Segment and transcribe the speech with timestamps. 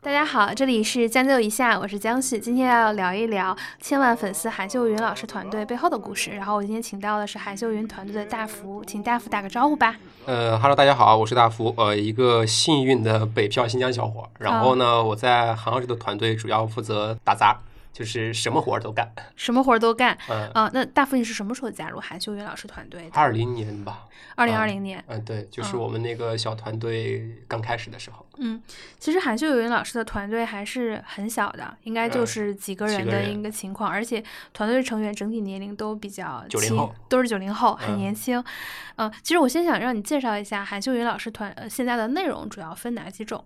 [0.00, 6.30] 大家好，这里是将就一下，我是江旭，今天要聊一聊千万粉丝韩秀云老师团队背后的故事。
[6.30, 9.96] 然后我今天请到的是韩秀云团队的大福，请大福打个招呼吧。
[10.26, 14.28] 呃哈喽，大家好，我是大福，呃，一个幸运的北漂新疆小伙。
[14.38, 17.60] 然后呢，我在韩老师的团队主要负责打杂。
[17.92, 20.16] 就是什么活儿都干，什么活儿都干。
[20.28, 23.10] 嗯啊，那大福你是什么时候加入韩秀云老师团队的？
[23.12, 25.02] 二零年吧，二零二零年。
[25.08, 28.24] 嗯，对，就是我们那个小团队刚开始的时候。
[28.38, 28.62] 嗯，
[28.98, 38.42] 其实韩秀云老师的团队还是很小的，应该就是几个人的一个情况，而且团队成员整体年龄都比较九零后，都是九零后，很年轻。
[38.96, 43.44] 嗯，其实我先想让你介绍一下韩秀云老师团呃现在的内容主要分哪几种？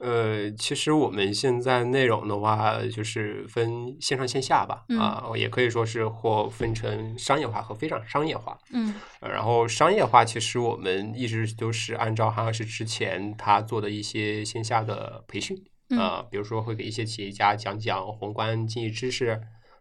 [0.00, 8.58] 呃，其实我们现在内容的话，就是分线上线下吧，啊，也可以说是或分成商业化和非常商业化。
[8.72, 15.54] 嗯，然后商业化其实我们一直都是按照韩老师之前他做的一些线下的培训
[15.90, 19.38] 啊，比如说会给一些企业家讲讲宏观经济知识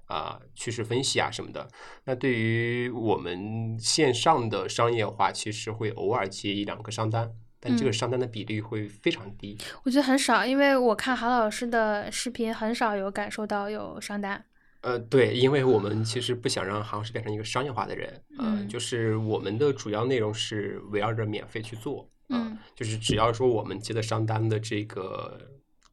[0.08, 1.70] 啊、趋势分析啊什么的。
[2.04, 7.32] 那对于我们线上的商业化，其实会偶尔接一两个商单。
[7.60, 14.44] 但这个上单的比例会非常低，我觉得很少，因为我看韩老师的视频，很少有感受到有上单。
[14.82, 25.38] 呃，对，因为我们其实不想让韩老师变成一个商业化的人，嗯，就是我们的主要内容是围绕着免费去做，嗯，就是只要说我们接的商单的这个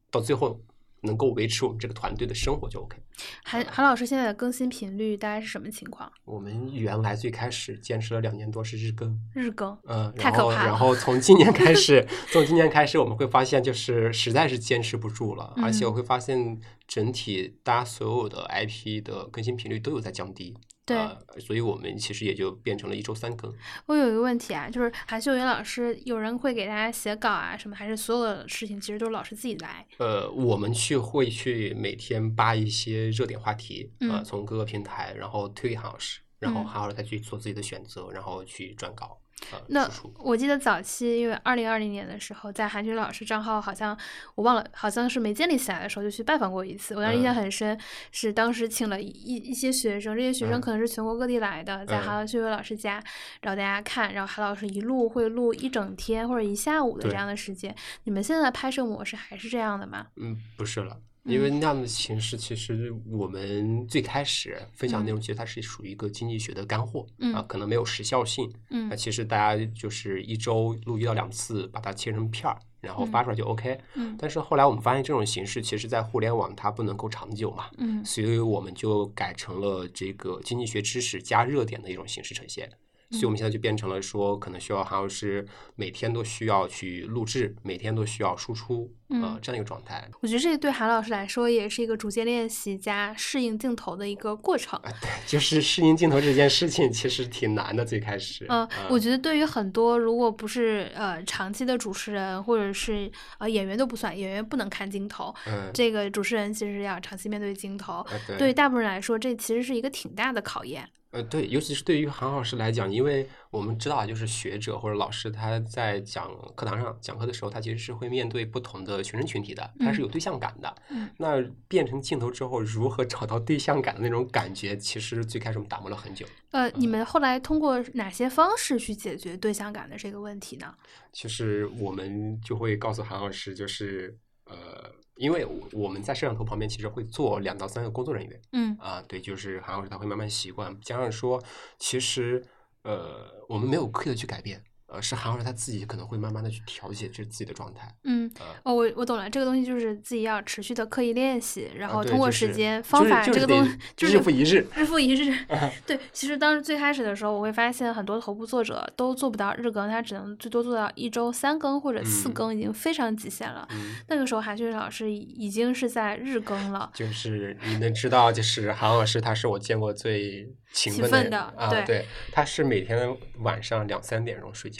[0.09, 0.59] 到最后。
[1.01, 2.97] 能够维持我们这个团队的生活就 OK。
[3.43, 6.11] 韩韩老师现在的更新频率大概是什么情况？
[6.25, 10.65] 我们原来最开始坚持了两年多是日更，日更，嗯，太可怕了。
[10.65, 20.55] 然后从今年开始， 从今年开始，我们会发现就是实在是坚持不住了，而且我会发现整体大家所有的 IP 的更新频率都有在降低。
[20.87, 23.53] 对，所以我们其实也就变成了一周三更。
[23.87, 29.85] 我有一个问题啊，就是韩秀云老师，有人会给大家写稿啊什么，还是所有的事情其实都是老师自己来？
[29.97, 39.19] 呃，我们去会去每天扒一些热点话题啊，从各个平台，然后推给韩老师，然后韩老师再去做自己的选择，然后去撰稿。
[39.67, 39.89] 那
[40.19, 43.97] 我记得早期，因为二零二零年的时候，在韩雪老师账号好像
[44.35, 46.95] 我忘了，好像是没建立起来的时候就去拜访过一次。
[46.95, 47.79] 我当时印象很深，
[48.11, 53.01] 是当时请了一一些学生，这些学生可能是全国各地来的，在韩秀伟老师家，
[53.41, 57.73] 然后大家看，然后韩老师一录会录一整天或者一下午的这样的时间。
[58.03, 60.07] 你们现在的拍摄模式还是这样的吗？
[60.17, 60.97] 嗯，不是了。
[61.27, 68.51] 因为那样的形式，其实我们最开始分享内容，其实它是属于一个经济学的干货啊，可能没有时效性。
[68.69, 73.77] 嗯，那其实大家就是一周录一到两次，把它切成片儿，然后发出来就 OK。
[73.95, 77.65] 嗯，但是后来我们发现这种形式，其实在互联网它不能够长久嘛。
[77.77, 82.71] 嗯，所以我们就改成了这个经济学知识加热点的一种形式呈现。
[83.11, 85.45] 所以我们现在就变成了说，可能需要韩老师
[85.75, 90.09] 每天都需要去录制，每天都需要输出，呃，这样一个状态。
[90.19, 94.77] 我觉得这对韩老师来说也是一个逐渐练习加适应镜头的一个过程。
[94.81, 98.45] 啊，对，就是适应镜头这件事情其实挺难的，最开始。
[98.49, 105.33] 嗯，我觉得对于很多如果不是呃长期的主持人或者是呃演员都不算，演员不能看镜头。
[105.45, 105.71] 嗯。
[105.73, 108.05] 这个主持人其实要长期面对镜头。
[108.27, 108.37] 对。
[108.37, 110.89] 对于大部分人来说，这其实是一个挺大的考验。
[111.11, 120.75] 呃，对，尤其是对于韩老师来讲，因为我们知道，就是学者或者老师他在讲课堂上讲课的时候，他其实是会面对不同的学生群体的，他是有对象感的。
[120.89, 121.09] 嗯。
[121.17, 126.25] 那变成镜头之后，如何找到对象感的那种感觉，其实最开始我们打磨了很久。
[126.51, 130.75] 呃，你们后来通过哪些方式去解决对象感的这个问题呢？
[131.13, 134.17] 其实我们就会告诉韩老师，就是
[134.49, 134.91] 呃。
[135.19, 138.39] 因为我们在摄像头旁边，其实会坐两到三个工作人员。
[138.51, 141.43] 嗯啊，对，就是韩老师他会慢慢习惯，加上说，
[141.79, 142.45] 其实
[142.83, 144.63] 呃，我们没有刻意的去改变。
[144.87, 147.93] 呃，是韩老师他自己可能会慢慢的去调节这自己的状态。
[148.05, 148.31] 嗯，
[148.63, 155.37] 哦，我我懂了，这个东西就是自己要持续的刻意练习，然后通过时间、方法这个东西， 就是日复一日，日复一日。
[155.85, 163.67] 对，其实当时最开始的时候，我会发现很多头部作者都做不到日更，他只能最多做到一周三更或者四更，已经非常极限了。
[164.07, 166.89] 那个时候，韩旭老师已经是在日更了。
[166.93, 174.77] 就是你能知道，就是韩老师，他是我见过最勤奋的啊，对，他是每天晚上两三点钟睡觉。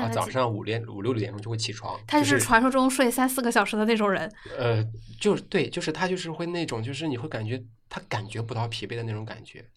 [0.00, 2.00] 啊，早上五点五六点钟就会起床。
[2.06, 4.32] 他就是传说中睡三四个小时的那种人。
[4.56, 4.82] 呃，
[5.20, 9.68] 就是对，就是他就是会那种，就是你会感觉他感觉不到疲惫的那种感觉。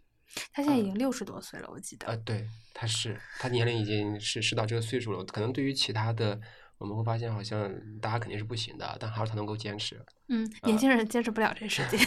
[0.52, 2.08] 他现在已经六十多岁了，我记得。
[2.08, 6.40] 呃，对，他是他年龄已经是是到这个岁数了，可能对于其他的
[6.78, 10.00] 我们会发现好像大家肯定是不行的，但还是他能够坚持。
[10.28, 12.00] 嗯，年轻人坚持不了这时间，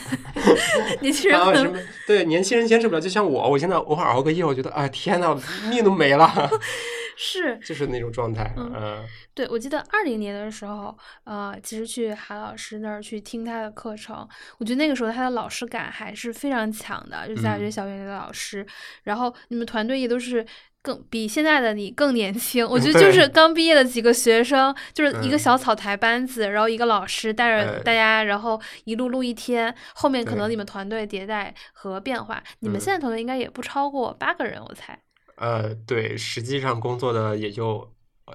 [1.00, 6.28] 年轻人可能对年轻人坚持不了，就像我，我现在偶尔熬个夜，我觉得啊，天呐，命都没了。
[7.20, 8.54] 是，就是那种状态。
[8.56, 9.04] 嗯，
[9.34, 14.26] 对，我记得二零年的时候，呃，其实去韩老师那儿去听他的课程，
[14.58, 18.64] 我觉得那个时候他的老师感还是非常强的，就是大学小园的老师。
[19.02, 20.46] 然后你们团队也都是
[20.88, 29.74] 更比现在的你更年轻，我觉得就是刚毕业的几个学生，就是一个小草台班子，然后一个老师带着大家，然后一路录一天。
[29.94, 34.98] 后面可能你们团队迭代和变化，你们现在团队应该也不超过八个人，我猜。
[35.36, 37.80] 呃，对，实际上工作的也就
[38.24, 38.34] 呃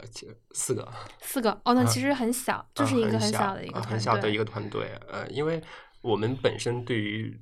[0.52, 0.88] 四个，
[1.22, 4.92] 四个哦，那其实很小，就是一个很小的一个很小的一个团队。
[5.10, 5.60] 呃，因为
[6.02, 7.36] 我们本身对于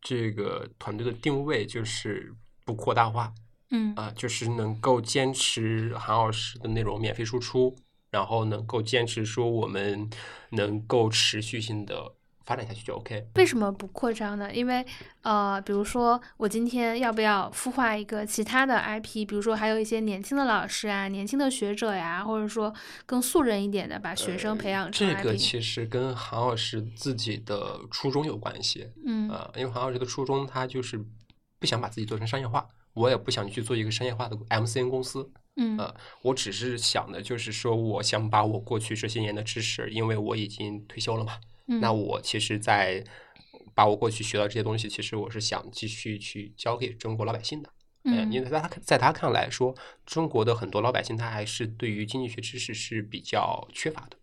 [0.00, 2.34] 这个团队的定位就是
[2.64, 3.30] 不扩大化，
[3.70, 7.76] 嗯啊，就是能够坚持韩老师的内容免费输出，
[8.10, 10.08] 然后能够坚持说我们
[10.50, 12.14] 能够持续性的。
[12.46, 13.26] 发展下去就 OK。
[13.36, 14.52] 为什么不扩张呢？
[14.52, 14.84] 因为
[15.22, 19.26] 呃，比如说我今天要不要孵化一个其他的 IP？
[19.26, 22.70] 比如说还有一些年轻的老师啊、年轻的学者呀，或者说
[23.06, 25.16] 更素人一点的，把学生培养成 IP。
[25.16, 28.90] 这个其实跟韩老师自己的初衷有关系。
[29.06, 29.26] 嗯。
[29.30, 31.02] 呃，因为韩老师的初衷，他就是
[31.58, 35.30] 不想把自己做成商业化，我也不想去做一个商业化的 MCN 公司。
[35.56, 35.76] 嗯。
[35.76, 41.38] 呃，我只是想的就是说，我想把我过去这些年的知识，因为我已经退休了嘛。
[41.66, 43.04] 那我其实，在
[43.74, 47.70] 把我过去学到这些东西，其实我是想继续去教给中国老百姓的。
[48.04, 49.74] 嗯，因为在他在他看来说，
[50.04, 54.16] 中国的很多老百姓他还是对于经济学知识是比较缺乏的。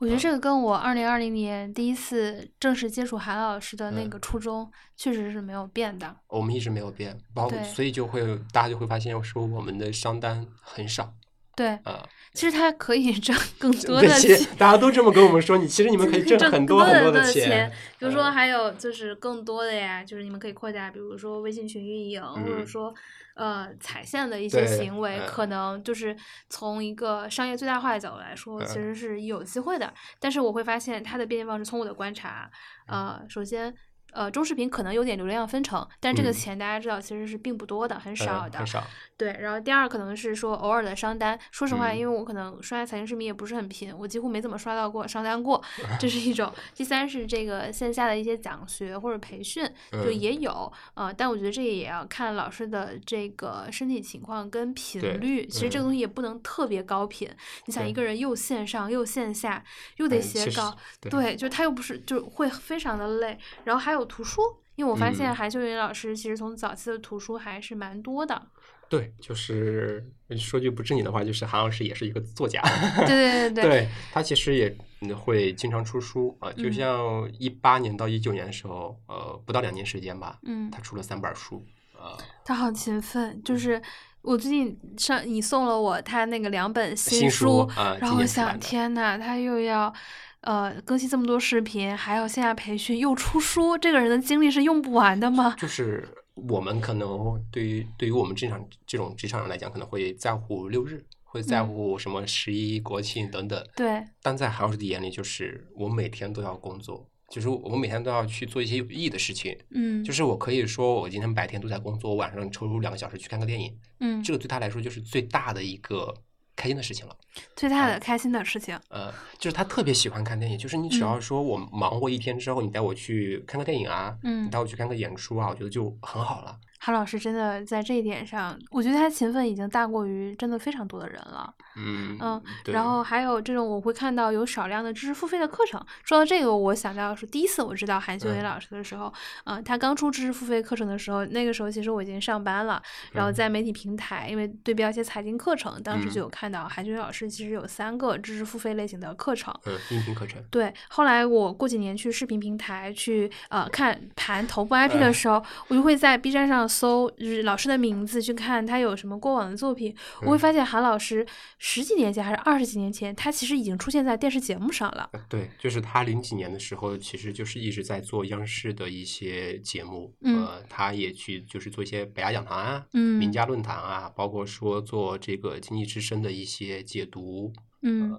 [0.00, 6.16] 我觉得这个跟我二零二零年第一次正式接触韩老师的那个初衷，确实是没有变的。
[6.28, 11.12] 我们一直没有变，包所以就会大家就会发现说，我们的商单很少。
[11.60, 12.08] 对，啊。
[12.32, 15.58] 其实他可以挣 更多的钱，大家都这么跟我们说。
[15.58, 17.68] 你其实你们可以挣很多很多的钱。
[17.98, 22.94] 比如说还有就是更多的呀，就是你们可以扩大，比如说微信群运营，或者说
[23.34, 26.16] 呃踩线的一些行为，可能就是
[26.48, 29.92] 从一个商业最大化的角度来说，其实是有机会的。
[30.20, 32.48] 但是我会发现它的变现方式，从我的观察，
[32.86, 33.74] 呃，首先。
[34.12, 38.58] 呃，中视频可能有点流量分成，但这个钱大家知道其实是并不多的，很少的。
[38.58, 38.82] 很少。
[39.16, 41.38] 对，然后第二可能是说偶尔的商单。
[41.50, 45.62] 说实话，因为我可能刷财经视频也不是很频，我几乎没怎么刷到过商单过，
[45.98, 46.50] 这是一种。
[46.74, 55.46] 第三是这个线下的一些讲学或者培训，就也有呃，但我觉得这也要看老师的这个身体情况跟频率。
[55.46, 57.28] 其实这个东西也不能特别高频。
[57.66, 59.62] 你想一个人又线上又线下
[59.96, 63.38] 又得写稿，对，就他又不是就会非常的累。
[63.64, 63.99] 然后还有。
[64.00, 64.40] 有图书，
[64.74, 68.48] 因为我发现韩秀云老师其实从早期的图书还是蛮多的。
[68.88, 70.04] 对，就是
[70.36, 72.60] 说句不正经的话，就是韩老师也是一个作家。
[73.06, 76.50] 对对 对对，他其实也会经常出书啊。
[76.54, 81.64] 就像一八年到一九年的时候，呃，不到两年时间吧，嗯，他出了三本书
[81.96, 82.18] 啊。
[82.44, 83.80] 他好勤奋，就是
[84.22, 89.94] 我最近上你送了我他那个两本新书啊，然后我想，天呐，他又要。
[90.42, 95.54] 呃，更新这么多视频，还有线下培训，又出书，这个人的精力是用不完的吗？
[95.60, 103.62] 就是我们可能对于对于我们职场这种职场人来讲，可能会在乎六日，会在乎什么十一、国庆等等。
[103.76, 104.02] 对。
[104.22, 109.54] 但在韩老师的眼里，就是我每天都要工作，就是我每天都要去做一些有意义的事情。
[109.74, 110.02] 嗯。
[110.02, 113.76] 就是我可以说，我今天白天都在工作，我晚上抽出两个小时去看个电影。
[113.98, 114.22] 嗯。
[114.22, 116.14] 这个对他来说就是最大的一个。
[116.60, 117.16] 开心的事情了，
[117.56, 120.58] 最大的开心的事情，呃，就是他特别喜欢看电影。
[120.58, 126.54] 就是你只要说我忙过一天之后，你带我去看个电影啊，嗯，你带我去看个演出啊，我觉得就很好了。
[126.82, 131.52] 韩老师真的在这一点上，我觉得他勤奋已经大过于真的非常多的人了。
[131.76, 135.78] 嗯嗯，然后还有这种我会看到有少量的知识付费的课程。
[136.04, 139.12] 说到这个，我想到是第一次我知道韩秀云老师的时候，
[139.44, 142.82] 嗯，他刚出知识付费课程的时候，那个时候其实我已经上班了，
[143.12, 150.42] 然后在媒体平台，因为对标一些财经课程，当时就有看到韩秀云老师其实有三个知识付费类型的课程，嗯，音频课程。
[150.50, 156.69] 对，后来我过几年去视频平台去呃看盘头部 IP 的时候，我就会在 B 站上。
[156.70, 161.26] 搜就是老师的名字去看他有什么过往的作品，我会发现韩老师
[161.58, 165.10] 十几年前还是二十几年前，他其实已经出现在电视节目上了。
[165.28, 178.16] 对，就是他零几年的时候，其实就是一直在做央视的一些节目，呃，他也去就是做一些北亚讲坛啊，嗯，名家论坛啊，包括说做这个经济之声的一些解读，嗯。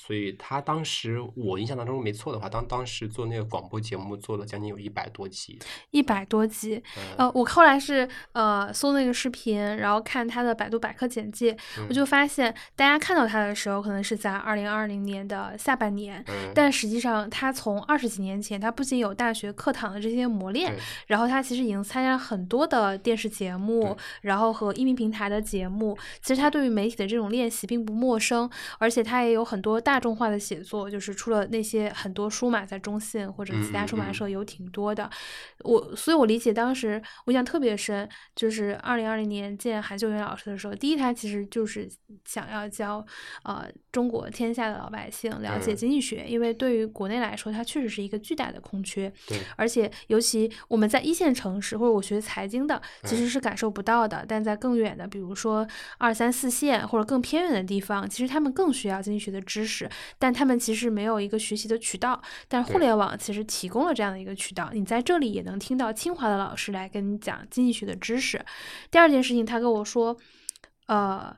[0.00, 5.58] 所以他当时我印象当中没错的话，当当时做那个广播节目做了将近有一百多集，
[5.90, 6.80] 一百多集。
[6.96, 20.72] 嗯呃，我后来是呃搜那个视频，然后看他的百度百科简介，嗯我就发现大家看到他的时候，可能是在二零二零年的下半年，嗯，但实际上他从二十几年前，他不仅有大学课堂的这些磨练，
[21.08, 25.98] 然后他其实已经参加了很多的电视节目，然后和音频平台的节目。
[26.22, 35.08] 其实他对于媒体的这种练习并不陌生，而且他也有很多大众化的写作，就是除了那些很多书嘛，在中信或者其他出版社有挺多的。
[35.60, 41.88] 我所以，我理解当时我印象特别深，就是二零二零年见韩秀云老师的时候，第一他其实就是
[42.26, 43.02] 想要教
[43.44, 49.10] 呃中国天下的老百姓了解嗯经济学，因为对于国内来说，它确实是一个巨大的空缺。
[49.26, 54.22] 对，而且尤其我们在一线城市或者我学财经的，其实是感受不到的。
[54.28, 55.66] 但在更远的，比如说
[55.96, 59.77] 二三四线或者更偏远的地方，其实他们更需要经济学的知识，
[60.18, 62.18] 但他们其实没有一个学习的渠道。
[62.48, 68.42] 但互联网其实提供了这样的一个渠道，你在这里也能听到清华的老师来跟你讲经济学的知识。
[68.90, 70.16] 第二件事情，他跟我说，
[70.86, 71.36] 呃，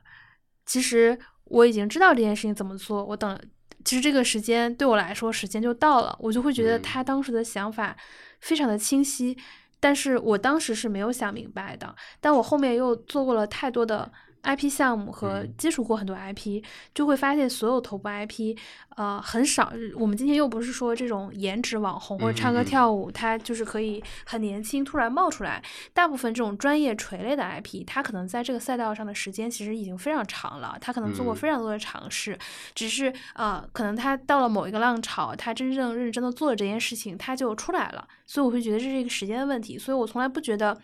[0.65, 3.37] 其实我已经知道这件事情怎么做，我等。
[3.83, 7.97] 其实这个时间对我来说，时间就到了，我就会觉得嗯他当时的想法
[8.39, 9.35] 非常的清晰，
[9.79, 11.95] 但是我当时是没有想明白的。
[12.19, 14.11] 但我后面又做过了太多的
[14.43, 18.57] IP 项目和嗯接触过很多 IP，、就会发现所有头部 IP，
[18.95, 19.71] 呃，很少。
[19.95, 25.61] 我们今天又不是说这种颜值网红或者唱歌嗯嗯嗯跳舞，他就是可以很年轻突然冒出来。
[25.93, 32.37] 大部分这种专业垂类的 IP，他可能在这个赛道上的时间其实已经非常长了，他可能做过嗯非常多的尝试，
[32.73, 38.07] 只是呃，可能他到了某一个浪潮，他真正认真的做了这件事情，他就出来了。
[38.25, 40.77] 所以我会觉得这是一个时间的问题，所以我从来不觉得，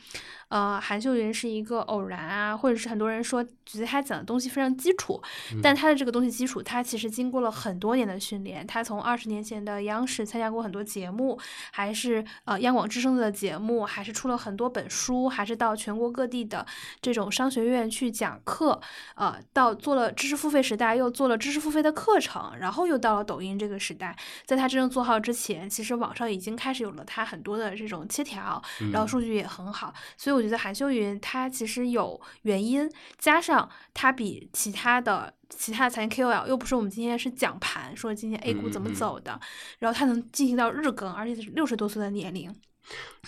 [0.50, 5.22] 呃，韩秀云是一个偶然啊，或者是很多人说觉得他讲的东西非常基础，
[5.62, 8.66] 但他的这个东西基础，他其实经过了很多年的训练。
[8.66, 11.40] 他从二十年前的央视参加过很多节目，
[11.72, 16.66] 还是呃央广之声的节目，还是出了很多本书，还是到全国各地的
[17.02, 18.80] 这种商学院去讲课，
[19.16, 24.16] 呃，到做了知识付费时代，又做了知识付费的课程，然后又到了抖音这个时代。
[24.46, 33.57] 在他真正做好之前，其实网上已经开始有了他很多的这种切条，然后数据也很好，所以我觉得韩秀云他其实有原因，加上
[33.94, 38.96] 她比其他的其他的财经 KOL 又不是我们今天是讲盘，说今天 A 股怎么嗯嗯。
[38.96, 39.40] 走的，
[39.80, 42.54] 然后它能进行到日更，而且是六十多岁的年龄，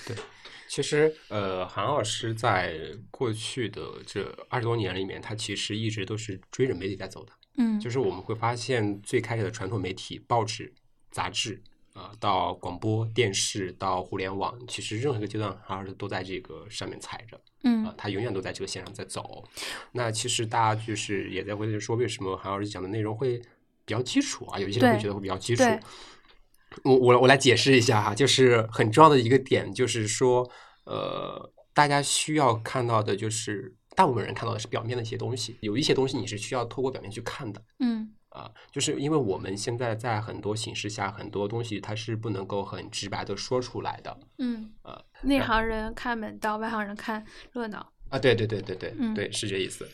[0.05, 0.15] 对
[0.67, 7.31] 其实，呃，韩老师在过去的这二十多年里面，他其实一直都是追着媒体在走的。
[7.57, 7.79] 嗯。
[7.79, 10.71] 就是我们会发现，最开始的传统媒体、报纸、
[11.09, 11.63] 杂志
[11.99, 17.35] 啊、到广播电视，到互联网，其实任何一个阶段，韩老师都在这个上面踩着。
[17.35, 19.43] 啊嗯，他永远都在这个线上在走。
[19.91, 23.37] 那其实大家就是也在会说，为什么韩老师讲的内容会
[23.83, 24.57] 比较基础啊？
[24.57, 25.63] 有一些人会觉得会比较基础。
[26.85, 30.49] 我我我来解释一下哈，就是很重要的一个点，就是说，
[30.85, 37.61] 呃，大家需要看到的就是大部分人看到的是表面的一些东西，有一些东西你是需要透过表面去看的。
[37.79, 44.17] 嗯啊，就是因为我们现在在很多形势下，很多东西它是不能够很直白的说出来的。
[44.37, 49.85] 嗯呃，内行人看门道，外行人看热闹，啊，对对对对对、嗯对，是这意思。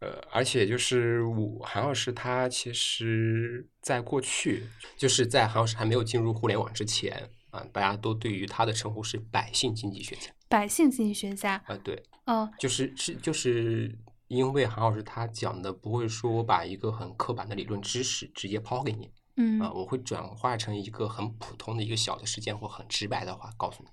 [0.00, 4.64] 呃，而且就是我韩老师他其实在过去，
[4.98, 13.96] 就是在韩老师还没有进入互联网之前啊，大家都对于他的称呼是百姓经济学家百姓经济学家，啊，对，嗯就是是就是
[14.34, 23.88] 因为韩老师他讲的不会说我把一个很刻板的理论知识直接抛给你嗯啊，我会转化成一个很普通的一个小的事件或很直白的话告诉你。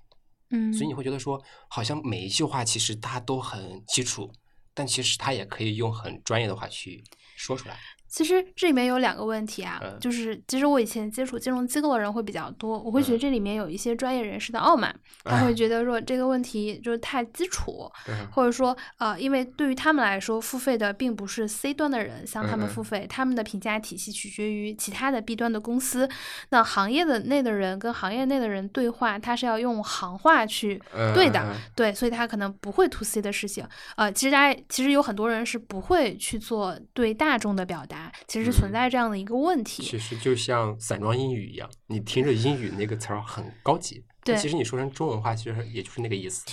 [0.50, 4.30] 嗯，所以你会觉得说，好像每一句话其实它都很基础，
[4.74, 7.02] 但其实它也可以用很专业的话去
[7.36, 7.78] 说出来。
[8.12, 9.98] 其实这里面有两个问题啊，嗯。
[9.98, 13.20] 就是其实我以前接触金融机构的人会比较多，我会觉得嗯。
[13.20, 26.08] 这里面有一些专业人士的傲慢，他会觉得说这个问题就是太基础，嗯或者说呃，因为对于他们来说，付费的并不是 C 端的人向他们付费，他们的评价体系取决于其他的 B 端的公司，
[26.50, 30.82] 那行业的内的人跟行业内的人对话，他是要用行话去
[31.14, 33.66] 对的，对，所以他可能不会 to C 的事情。
[33.96, 39.82] 呃，其实大家其实有很多人是不会去做对大众的表达，其实存嗯在这样的一个问题。
[39.82, 46.44] 其实就像散装英语一样，你听着英语那个词儿很高级，对其实你说成中文话，其实也就是那个意思。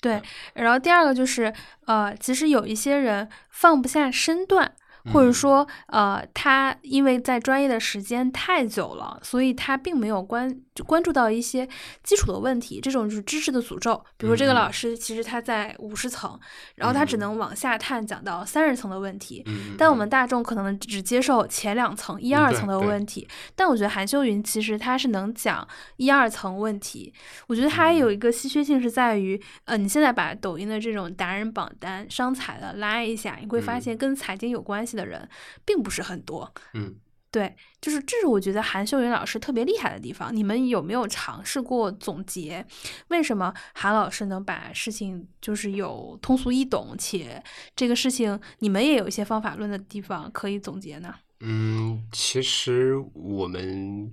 [0.00, 0.22] 对，
[0.54, 1.52] 然后第二个就是，
[1.86, 4.72] 呃，其实有一些人放不下身段，
[5.12, 11.68] 或者说，呃，他因为在专业的时间太久了，所以他并没有关关注到一些
[12.02, 12.80] 基础的问题。
[12.80, 14.02] 这种就是知识的诅咒。
[14.16, 16.38] 比如这个老师，其实他在五十层，
[16.76, 19.44] 然后他只能往下探，讲到三十层的问题。
[19.76, 23.26] 但我们大众可能只接受前两层、一二层的问题。
[23.54, 25.66] 但我觉得韩秀云其实他是能讲
[25.96, 27.12] 一二层问题。
[27.46, 35.28] 我觉得他有一个稀缺性是在于，呃，你现在把抖音的这种达人榜单、商财的拉一下，你会发现跟财经有关系的人
[35.64, 36.52] 并不是很多。
[36.74, 36.94] 嗯，
[37.30, 40.34] 对，就是这是我觉得韩秀云老师特别厉害的地方。
[40.34, 42.66] 你们有没有尝试过总结，
[43.08, 47.42] 为什么韩老师能把事情就是有通俗易懂，且
[47.76, 51.14] 这个事情你们也有一些方法论的地方可以总结呢？
[51.40, 54.12] 嗯，其实我们。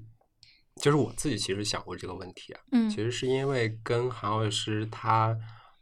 [0.82, 5.34] 就是我自己其实想过这个问题啊，嗯，其实是因为跟韩老师他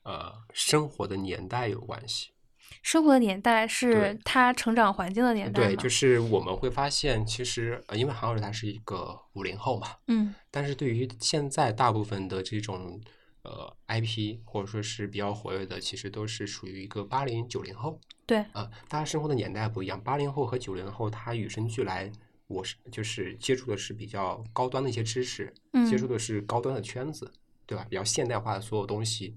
[0.03, 2.29] 呃生活的年代有关系。
[2.83, 13.01] 生活的年代是他成长环境的年代对，就是我们会发现，其实呃，因为韩老师他是一个五零后嘛，嗯，但是对于现在大部分的这种
[13.43, 17.99] 呃 IP 或者说是比较活跃的，其实都是属于一个八零九零后。
[18.25, 22.11] 对，啊，大家生活的年代不一样，八零后和九零后他与生俱来。
[22.47, 27.31] 我是就是接触的是比较高端的一些知识，嗯接触的是高端的圈子，
[27.65, 27.85] 对吧？
[27.89, 29.33] 比较现代化的所有东西。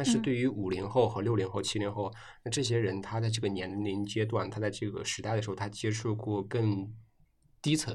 [0.00, 2.10] 但是对于五零后和六零后、七零后，
[2.42, 6.90] 那这些人他在这个年龄阶段，他在这个时代的时候，他接触过更
[7.60, 7.94] 低层。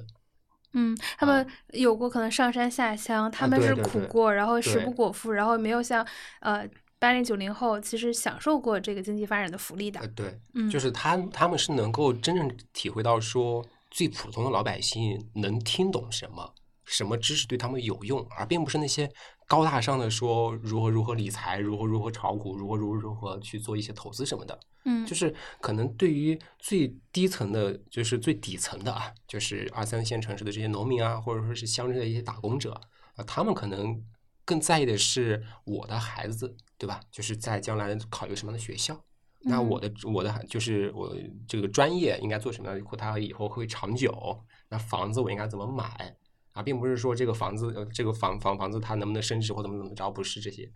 [0.74, 6.06] 嗯，他们有过可能上山下乡，他们是苦过，然后食不果腹，然后没有像
[6.42, 6.70] 呃
[7.00, 10.08] 八零九零后其实享受过这个经济发展的福利的。
[10.10, 13.66] 对，嗯，就是他他们是能够真正体会到说。
[13.92, 16.54] 最普通的老百姓能听懂什么？
[16.84, 18.28] 什么知识对他们有用？
[18.38, 19.10] 而并不是那些
[19.48, 24.60] 高大上的说如何如何理财，如何如何炒股，如何如何如何去做一些投资什么的。
[24.86, 32.80] 嗯，就是可能对于最低层的，就是最底层的啊，就是二三线城市的这些农民啊，或者说是乡镇的一些打工者
[33.16, 34.04] 啊，他们可能
[34.44, 37.00] 更在意的是我的孩子，对吧？
[37.12, 39.00] 就是在将来考一个什么样的学校。
[39.48, 41.16] 那我的我的就是我
[41.48, 42.98] 这个专业应该做什么样的？
[42.98, 44.44] 它以后会长久。
[44.70, 46.16] 那房子我应该怎么买？
[46.56, 50.72] 啊，并不是说这个房子呃，这个房房房子它能不能升值或怎么怎么着，不是这些。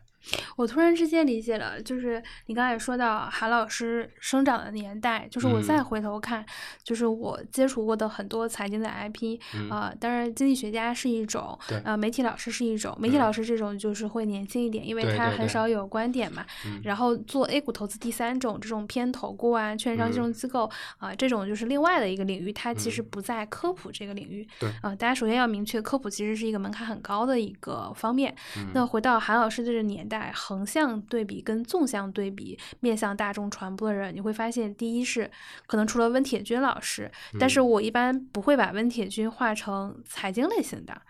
[0.57, 6.45] 我突然之间理解了，就是你刚才说到韩老师生长的年代，就是我再回头看，
[6.83, 9.39] 就是我接触过的很多财经的 IP
[9.71, 16.45] 啊，当然经济学家是一种，呃，媒体老师是一种，媒体老师这种就是会年轻一点，因为他很少有观点嘛。
[16.83, 24.45] 然后做 A 股投资第三种这种偏投顾啊、券商金融机构啊，这种就是另外的一个领域，它其实不在科普这个领域。
[24.59, 24.69] 对。
[24.81, 28.35] 啊，大家首先要明确，科普其实是一个门槛很高的一个方面。
[28.73, 30.08] 那回到韩老师的这个年。
[30.09, 35.29] 代横向对比跟纵向对比，面向大众传播的人，你会发现，第一是
[35.67, 41.01] 可能除了温铁军老师，但是我一般不会把温铁军画成财经类型的。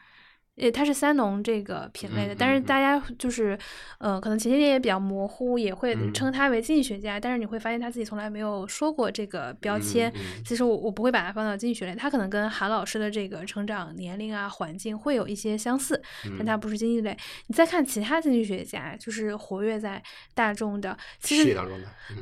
[0.60, 3.58] 呃，它是三农这个品类的，但是大家就是，
[3.98, 10.12] 呃，可能前些年也比较模糊，也会称他为经济学家，但是你会发现他自己从来没有说过这个标签。
[10.46, 16.02] 其实我我不会把它放到经济学类，他可能跟韩老师的这个成长年龄啊、环境会有一些相似，
[16.38, 17.16] 但他不是经济类。
[17.48, 20.02] 你再看其他经济学家，就是活跃在
[20.34, 21.56] 大众的，其实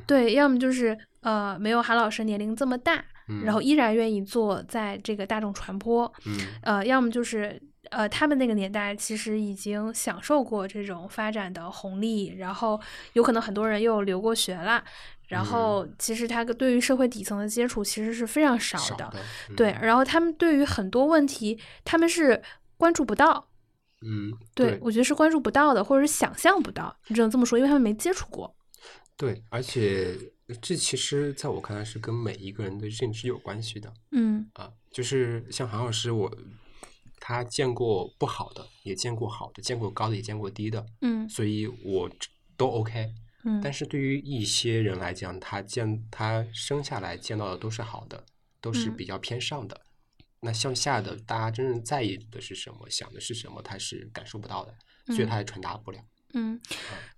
[0.06, 3.04] 对，要么就是呃，没有韩老师年龄这么大，
[3.44, 6.12] 然后依然愿意做在这个大众传播，
[6.62, 7.60] 呃，要么就是。
[7.92, 12.80] 呃，他们那个年代其实已经享受过这种发展的红利，然后
[13.14, 14.84] 有可能很多人又留过学了，
[15.28, 19.14] 然后其实他对于社会底层的接触其实是非常少的，
[19.56, 22.42] 对，然后他们对于很多问题他们是
[22.78, 23.48] 关注不到，
[24.02, 28.56] 嗯，对，我觉得是关注不到的，或者是想象不到，只能这么说，因为他们没接触过。
[29.16, 30.18] 对，而且
[30.62, 36.32] 这其实在我看来是跟每一个人的认知有关系的，嗯，啊，就是像韩老师我。
[37.20, 42.10] 他见过不好的，也见过好的，见过高的，也见过低的，嗯，所以我
[42.56, 48.26] 都 OK，嗯，但是对于一些人来讲，他见他生下来见到的都是好的，
[48.62, 49.82] 都是比较偏上的，
[50.40, 54.74] 那向下的，大家真正在意的是什么，想的是什么，他是感受不到的，
[55.08, 56.00] 所以他也传达不了，
[56.34, 56.60] 嗯。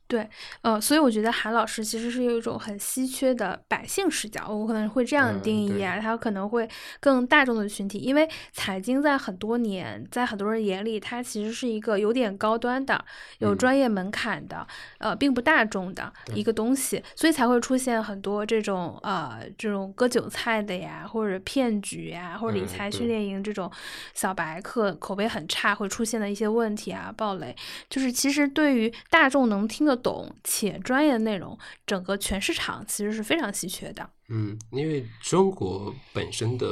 [0.09, 0.27] 对，
[0.63, 6.67] 呃，所以我觉得韩老师其实是有一种很稀缺的百姓视角，我可能会这样定义啊，他可能会
[6.99, 13.05] 更大众的群体，因为财经在很多年，在很多人眼里，它其实是一个有点高端的、
[13.37, 14.65] 有专业门槛的，
[14.97, 23.71] 呃，并不大众的一个东西，所以才会出现很多这种呃这种割韭菜的呀，或者骗局呀，或者理财训练营这种
[24.15, 27.55] 小白课口碑很差会出现的一些问题啊，暴雷，
[27.91, 29.98] 就是其实对于大众能听得。
[29.99, 34.09] 懂且专业的内容，整个全市场其实是非常稀缺的。
[34.29, 36.65] 嗯，因为中国本身的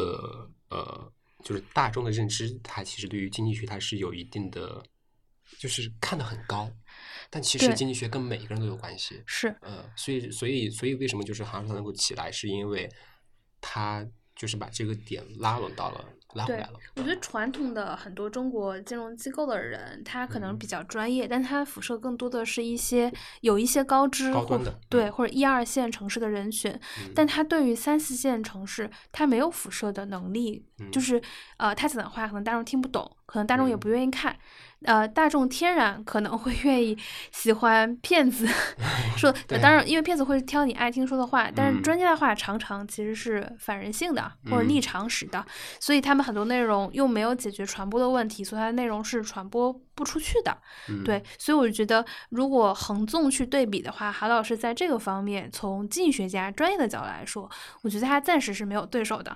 [0.70, 1.12] 呃，
[1.44, 4.84] 就是大众的认知，它其实对于经济学它是有一定的，
[5.58, 6.72] 就是看得很高，
[7.30, 9.22] 但其实经济学跟每个人都有关系。
[9.26, 12.90] 是，呃，所以所以所以为什么就是杭州能够起来，是因为
[13.60, 16.74] 它就是把这个点拉拢到了，拉回对来了。
[16.96, 20.58] 我觉得传统的很多中国金融机构的人，他可能嗯。
[20.58, 23.12] 比较专业，但他辐射更多的是一些
[23.42, 25.12] 有一些高知或高端的对嗯。
[25.12, 27.12] 或者一二线城市的人群，嗯。
[27.14, 31.22] 但他对于三四线城市，他没有辐射的能力，就嗯是
[31.58, 34.36] 呃，他讲的话可能大众听不懂，可能大众也嗯不愿意看。
[34.84, 36.96] 呃，大众天然可能会愿意
[37.32, 38.48] 喜欢骗子
[39.18, 45.44] 说，当然，因为骗子会挑你爱听说的话，但是嗯专家的话常常其实是反人性的或者逆嗯常识的，
[45.80, 50.56] 所以他们很多内容又没有解决传播的问题，所以它的内容是传播不出去的。
[50.90, 57.50] 嗯对，所以我就觉得，如果横纵去对比的话，韩老师在这个方面，从经济学家专业的角度来说，
[57.82, 59.36] 我觉得他暂时是没有对手的。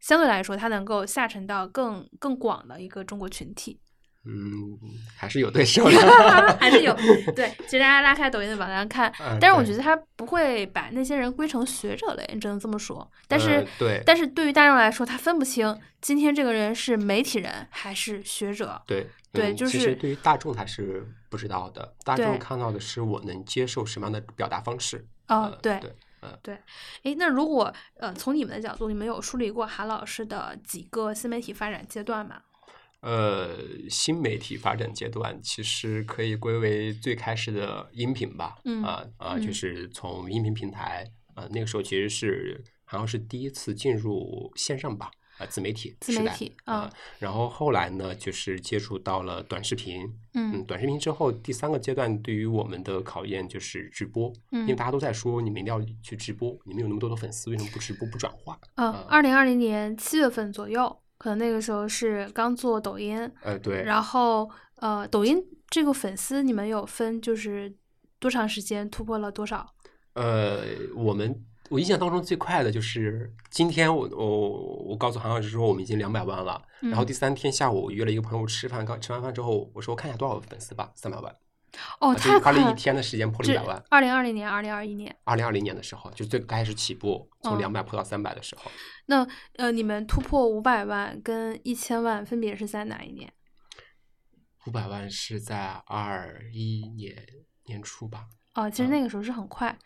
[0.00, 3.78] 相对来说，它能够下沉到更更广的一个中国群体，
[4.24, 4.78] 嗯，
[5.16, 5.96] 还是有对手的。
[6.58, 6.94] 还是有
[7.34, 7.50] 对。
[7.66, 13.08] 其实大家拉开抖音的榜单看，但是我觉得他不会把那些人归成学者类，只能这么说。
[13.28, 18.80] 但是，呃对但是对于大众来说，他分不清今天这个人是媒体人还是学者。
[18.86, 25.06] 对对就是嗯其实对于大众他是不知道的，大众看到的是我能接受什么样的表达方式。
[25.26, 26.38] 呃，哦对对，呃，
[27.02, 32.42] 诶，那如果呃从你们的角度，你们有梳理过韩老师的几个新媒体发展阶段吗？
[33.00, 33.56] 呃，
[33.88, 39.54] 新媒体发展阶段其实可以归为最开始的音频吧，嗯啊啊，就嗯。
[39.54, 50.02] 是从音频平台啊，那个时候其实是好像是第一次进入线上吧，啊，自媒体自媒体啊啊，然后后来呢，就是接触到了短视频，
[50.34, 58.58] 嗯，嗯短视频之后，第三个阶段对于我们的考验就是直播，嗯因为嗯大家都在说你们一定要去直播，你们有那么多的粉丝，为什么不直播不转化？
[58.74, 67.74] 嗯，二零二零年七月份左右，可能那个时候是刚做抖音，呃，对，然后呃，抖音这个粉丝你们有分就是
[68.18, 69.74] 多长时间突破了多少？
[70.14, 70.62] 呃，
[70.96, 74.48] 我们我印象当中最快的就是今天我我
[74.88, 81.32] 我告诉韩老师说我们已经两百万了，然后嗯第三天下午我约了一个朋友吃饭，刚吃完饭之后我说我看一下多少粉丝吧，三百万，
[82.00, 82.72] 哦，啊就花了！
[82.72, 83.82] 一天的时间破了一这百万。
[83.88, 88.68] 二零二零年、二零二一年，二零二零年的时候，就最开始起步，从嗯两百破到三百的时候，
[89.06, 93.32] 那呃，你们突破五百万跟一千万分别是在哪一年？
[94.66, 97.14] 五百万是在二一年
[97.66, 98.26] 年初吧。
[98.54, 99.70] 哦，其实嗯那个时候是很快。
[99.70, 99.78] 嗯，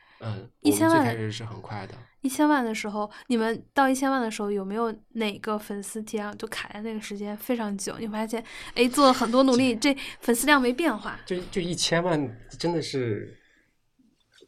[0.60, 1.94] 一千万开始是很快的。
[2.20, 7.98] 一千万的时候，你们到一千万的时候，有没有哪个粉丝体量就卡在那个时间非常久？
[7.98, 8.42] 你发现，
[8.74, 11.20] 哎，做了很多努力， 这粉丝量没变化。
[11.26, 13.38] 就就一千万真的是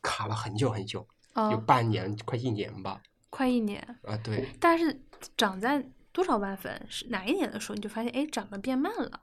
[0.00, 3.02] 卡了很久很久，有哦，半年快一年吧。
[3.28, 4.98] 快一年，啊，对，但是
[5.36, 6.86] 涨在多少万粉？
[6.88, 9.20] 是哪一年的时候你就发现，哎，涨得变慢了？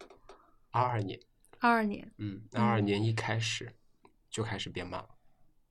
[0.70, 1.20] 二二年，
[1.60, 3.74] 二二年，嗯，二二年一开始
[4.30, 5.08] 就开始变慢了。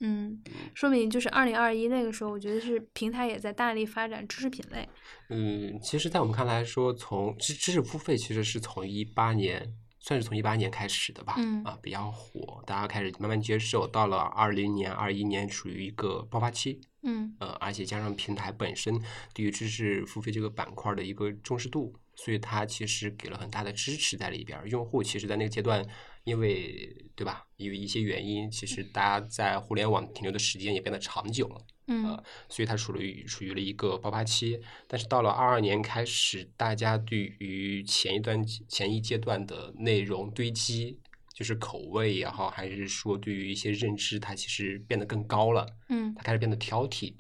[0.05, 0.43] 嗯，
[0.75, 4.89] 说明就是二零二一那个时候，我觉得是平台也在大力发展知识品类。
[5.31, 19.01] 嗯，其实，在我们看来说，从知知识付费其实是从一八年，算是从一八年开始的吧，嗯啊，比较火，大家开始慢慢接受，到了二零年、二一年处于一个爆发期，嗯呃，而且加上平台本身
[19.33, 24.69] 对于知识付费这个板块的一个重视度，所以它其实给了很大的支持在里边儿。
[24.69, 25.85] 用户其实，在那个阶段，
[26.25, 31.61] 因为对吧，因为一些原因，其实大家在互联网停留的时间也变得长久了。
[31.89, 34.61] 嗯呃，所以它属于属于了一个爆发期。
[34.87, 41.01] 但是到了二二年开始，大家对于前一段前一阶段的内容堆积，
[41.35, 47.15] 就是口味也好，还是说对于一些认知，它其实变得更高了，嗯它开始变得挑剔。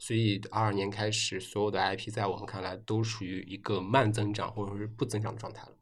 [0.00, 5.72] 呃，所以二二年开始，所有的 IP 在我们看来都属于一个慢增长或者是不增长的状态了。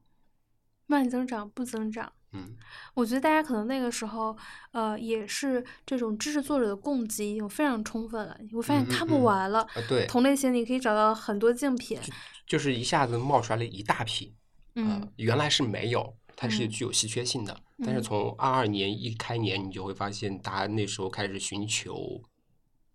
[0.86, 2.12] 慢增长不增长。
[2.32, 2.56] 嗯，
[2.94, 4.36] 我觉得大家可能那个时候，
[4.72, 9.60] 呃，也是这种知识作者的供给已经非常充分了，你会发现嗯嗯看不嗯完了。
[9.60, 11.98] 啊，对，同类型你可以找到很多竞品。
[12.46, 14.34] 就是一下子冒出来了一大批。
[14.74, 17.58] 呃嗯，原来是没有，它是嗯具有稀缺性的。
[17.84, 22.22] 但是嗯从二二年一开年，你就会发现，大家那时候开始寻求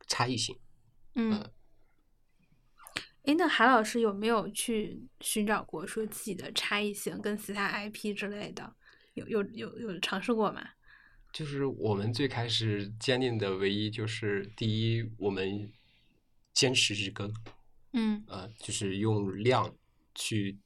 [0.08, 0.56] 差异性。
[1.15, 1.52] 嗯。
[3.23, 8.76] 诶，那韩老师有没有去寻找过说自己的差异性跟其他 IP 之类的？
[9.13, 10.62] 有有有有尝试过吗？
[11.32, 15.71] 就是我们最开始坚定的唯一就是，第一，我们
[16.54, 17.34] 坚持日更，
[17.93, 19.73] 嗯呃，就是用量
[20.13, 20.60] 去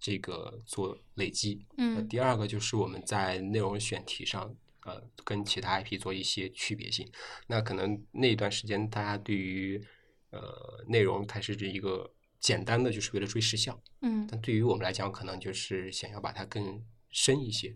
[0.00, 1.64] 这个做累积。
[1.76, 4.54] 呃，嗯第二个就是我们在内容选题上
[4.84, 7.10] 呃跟其他 IP 做一些区别性。
[7.46, 9.82] 那可能那一段时间大家对于
[10.30, 17.72] 呃内容它是一个简单的就是为了追时效，嗯但对于我们来讲，可能就是想要把它更深一些，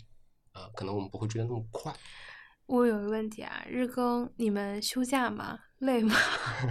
[0.52, 1.94] 呃，可能我们不会追的那么快。
[2.66, 5.60] 我有个问题啊，日更你们休假吗？
[5.80, 6.14] 累吗？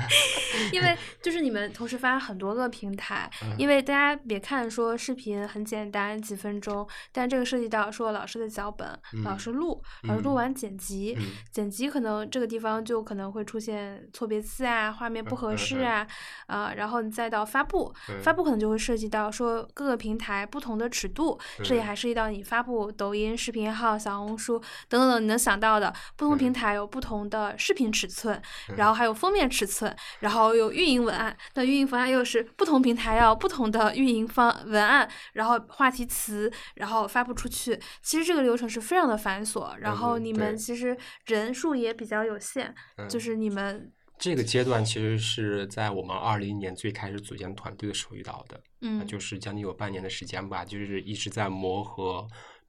[0.72, 8.88] 因为就是你们同时发很多个平台，嗯因为大家别看说视频很简单几分钟，但这个涉及到说老师的脚本，
[9.24, 16.08] 老嗯师录，老师录嗯完剪辑，嗯剪辑可能这个地方就可能会出现错别字啊，画面不合适啊，
[16.48, 24.58] 啊、然后你再到发布，嗯发布可能就会涉及到说各个平台不同的尺度，这也嗯还涉及到你发布抖音视频号、小红书
[24.90, 37.78] 等等等你能想到的，不同平嗯台有不同的视频尺寸，嗯然后还有封面尺寸，然后有运营文案，那运营文案又是不同平台要不同的运营方文案，然后话题词，然后发布出去。
[38.02, 42.74] 其实这个流程是非常的繁琐，然后嗯你们其实人数也比较有限，
[43.10, 43.92] 就嗯是你们。
[44.18, 49.20] 这个阶段其实是在我们二零年最开始组建团队的时候遇到的，呃嗯就。
[49.20, 52.28] 是将近有半年的时间吧，就是一直在磨合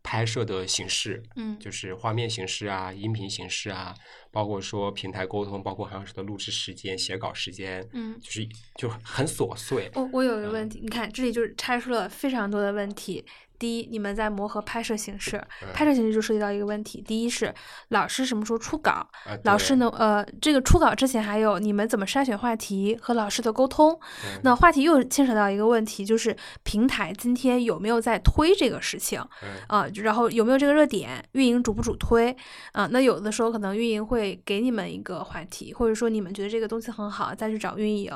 [0.09, 3.93] 拍摄的形式，嗯就是画面形式啊、音频形式啊，
[4.31, 8.17] 包括说平台沟通，包括韩老师的录制时间、写稿时间，嗯。
[8.21, 9.91] 就是就很琐碎。
[9.95, 13.25] 我我有一个问题，你看这里就是拆出了非常多的问题。
[13.59, 15.43] 第一，你们在磨合拍摄形式，
[15.73, 17.01] 拍摄形式就涉及到一个问题。
[17.01, 17.55] 第一是
[17.89, 19.93] 老师什么时候出稿，啊老师对呢？
[19.99, 23.93] 呃，这个出稿之前还有你们怎么筛选话题和老师的沟通。
[24.25, 32.37] 嗯那话题又牵扯到一个问题，就是平台今天有没有在推这个事情嗯啊、然后有没有这个热点，运营主不主推
[32.73, 38.13] 啊、那有的时候可能运营会给你们一个话题，或者说你们觉得这个东西很好，再去找运营。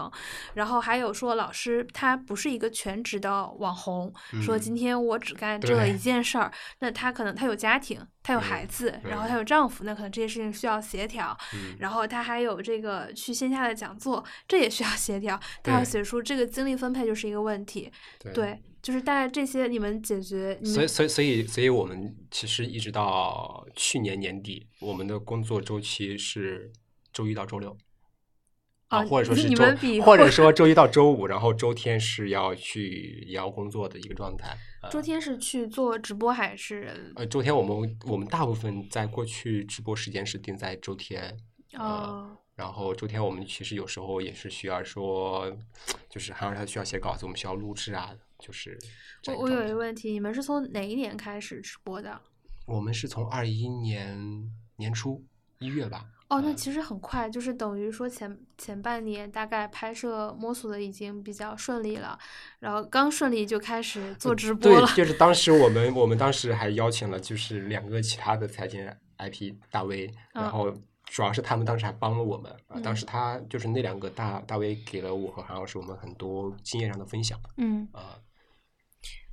[0.54, 11.36] 然后还有说老师他不是一个全职的网红，说嗯今天我只干这一件事儿，那她可能她有家庭，她有孩嗯子，然后对他有丈夫，那可能这些事情需要协调。
[11.54, 15.38] 嗯然后她还有这个去线下的讲座，这也需要协调。
[15.62, 17.90] 她要写出这个精力分配就是一个问题。
[18.18, 26.70] 对对，就是大概这些你们解决，所以，所以，所以，所以我们其实一直到去年年底，我们的工作周期是
[27.12, 27.76] 周一到周六，
[28.90, 34.48] 啊或者说是周你，或者说周一到周五，然后周天是要去也要工作的一个状态。
[34.82, 37.12] 呃周天是去做直播还是？
[37.14, 41.36] 呃，周天我们我们大部分在过去直播时间是定在周天，
[41.74, 45.54] 呃哦，然后周天我们其实有时候也是需要说，
[46.08, 48.76] 就是还有他需要写稿子，我们需要录制啊，就是
[49.26, 52.18] 我我有一个问题，你们是从哪一年开始直播的？
[52.66, 55.22] 我们是从二一年年初
[55.58, 62.16] 一月吧，哦，那嗯其实很快，就是等于说前前半年大概拍摄摸索的已经比较顺利了，
[62.60, 64.86] 然后刚顺利就开始做直播了。
[64.86, 68.88] 对，就是当时我们我们当时还邀请了就是两个其他的财经
[69.18, 70.72] IP 大 V，嗯然后
[71.06, 78.16] 主要是他们当时还帮了我们啊，当嗯时他就是那两个大大 V 给了我和韩老师我们很多经验上的分享嗯，啊，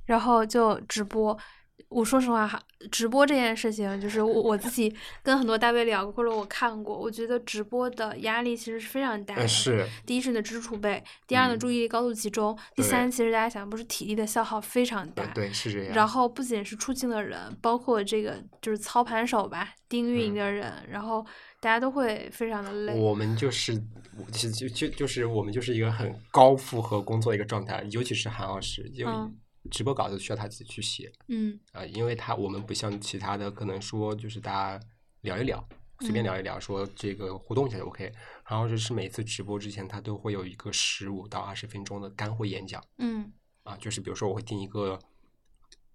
[0.04, 1.38] 然后就直播。
[1.88, 9.40] 我说实话哈，直播这件事情，就是我我自己跟很多大 V 聊过，或者我看过，我觉得直播的压力其实是非常大的。
[9.40, 15.30] 呃是第一是你的知识储备，第二呢嗯注意力高度集中，第三其实大家想不是体力的消耗非常大呃。
[15.34, 21.24] 对是这样，然后不仅是出镜的人，包括这个就是操盘手吧，盯运营嗯的人，然后
[21.60, 22.94] 大家都会非常的累。
[22.94, 23.72] 我们就是，
[24.18, 29.34] 我其实就就就是我们就是一个很高负荷工作的一个状态，尤其是韩老师，因为嗯
[29.68, 31.12] 直播稿子需要他自己去写。
[31.28, 31.58] 嗯。
[31.72, 34.86] 啊、因为他我们不像其他的，可能说就是大家
[35.20, 35.66] 聊一聊，
[36.00, 36.26] 随便嗯。
[36.26, 38.12] 聊一聊，说这个互动一下就 OK。
[38.48, 43.32] 然后就是每次直播之前，他都会有一个十五到二十分钟的干货演讲嗯。
[43.62, 44.98] 啊，就是比如说我会定一个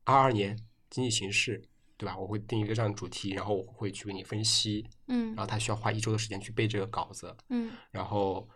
[0.04, 0.58] 二二年
[0.90, 1.64] 经济形势。
[1.96, 2.18] 对吧？
[2.18, 5.28] 我会定一个这样的主题，然后我会去给你分析，嗯。
[5.28, 7.72] 然后他需要花一周的时间去背这个稿子，嗯。
[7.92, 8.50] 然后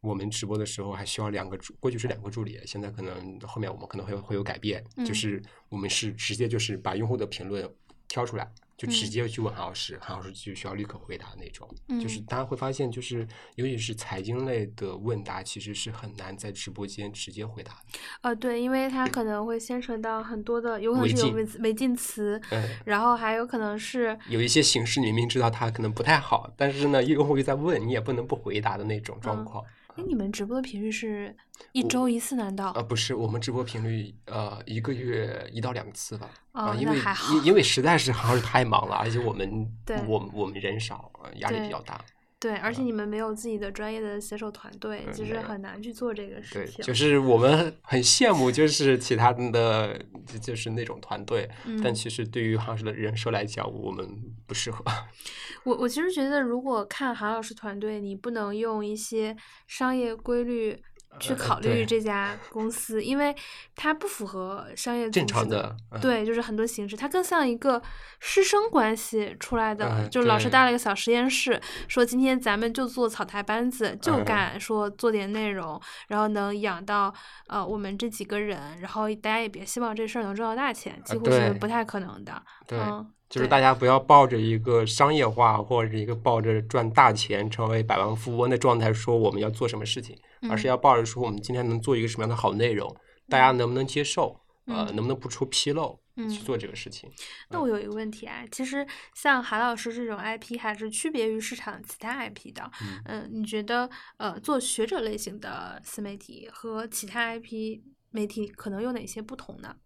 [0.00, 7.68] 我们直播的时候还需要两个助，过去是两个助理，现在可能后面我们可能会会有改变，嗯就是我们是直接就是把用户的评论
[8.06, 11.68] 挑出来，就直嗯接去问韩老师，韩老师就需要立刻回答那种。
[12.00, 17.98] 就是嗯大家会发现，就是尤其是财经类的问答，其实是很难在直播间直接回答的。
[18.22, 29.64] 呃对，因为它可能会牵扯到很多的，有可能是有违违禁词，嗯，然后还有可能是有一些形式你明明知道它可能不太好，但是呢，用户又在问，你也不能不回答的那种状嗯况。
[29.98, 31.34] 哎，你们直播的频率是
[31.72, 32.36] 一周一次？
[32.36, 32.82] 难道呃，？
[32.84, 36.30] 不是，我们直播频率呃一个月一到两次吧。
[36.52, 36.96] 啊、哦因为
[37.32, 42.00] 因因为实在是 好像是太忙了，而且我们对我们我们人少，呃压力比较大。
[42.40, 46.84] 对，而且你们没有自己的专业的写手团队，其实很难去做这个事对，情。
[46.84, 51.50] 就是我们很羡慕，就是其他的，就就是那种团队，
[51.82, 54.06] 但嗯其实对于韩老师的人设来讲，我们
[54.46, 54.84] 不适合。
[55.64, 60.80] 我我其实觉得，如果看韩老师团队，你不能用一些商业规律
[61.18, 63.34] 去呃考虑这家公司，因为
[63.74, 67.82] 它不符合商业正组织的常的嗯对，就是很多形式，它更像一个
[68.20, 77.12] 师生关系出来的，嗯就是老师带了一个小实验室，说今天咱们就做草台班子，就嗯干说做点内容，然后能养到
[77.48, 82.42] 呃我们这几个人，然后大家也别希望这事儿能挣到大钱，几乎是不太可能的。
[82.66, 90.16] 对，嗯，对就是大家不要抱着一个商业化或者一个抱着赚大钱、成为百万富翁的状态说我们要做什么事情，
[90.50, 90.68] 而是嗯。
[90.68, 92.94] 要抱着说我们今天能做一个什么样的好内容，
[93.28, 94.96] 大家能不能接受，呃，嗯。
[94.96, 97.08] 能不能不出纰漏去嗯做这个事情。
[97.50, 102.70] 那我有一个问题啊，其实像韩老师这种 IP 还是区别于市场其他 IP 的。
[102.82, 103.02] 嗯。
[103.04, 109.76] 嗯，你觉得呃做学者类型的自媒体和其他 IP 媒体可能有哪些不同呢？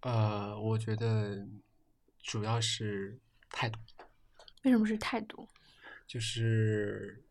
[0.00, 1.46] 呃，我觉得
[2.24, 3.16] 主要是
[3.50, 3.78] 态度。
[4.64, 5.46] 为什么是态度？
[6.06, 7.22] 就是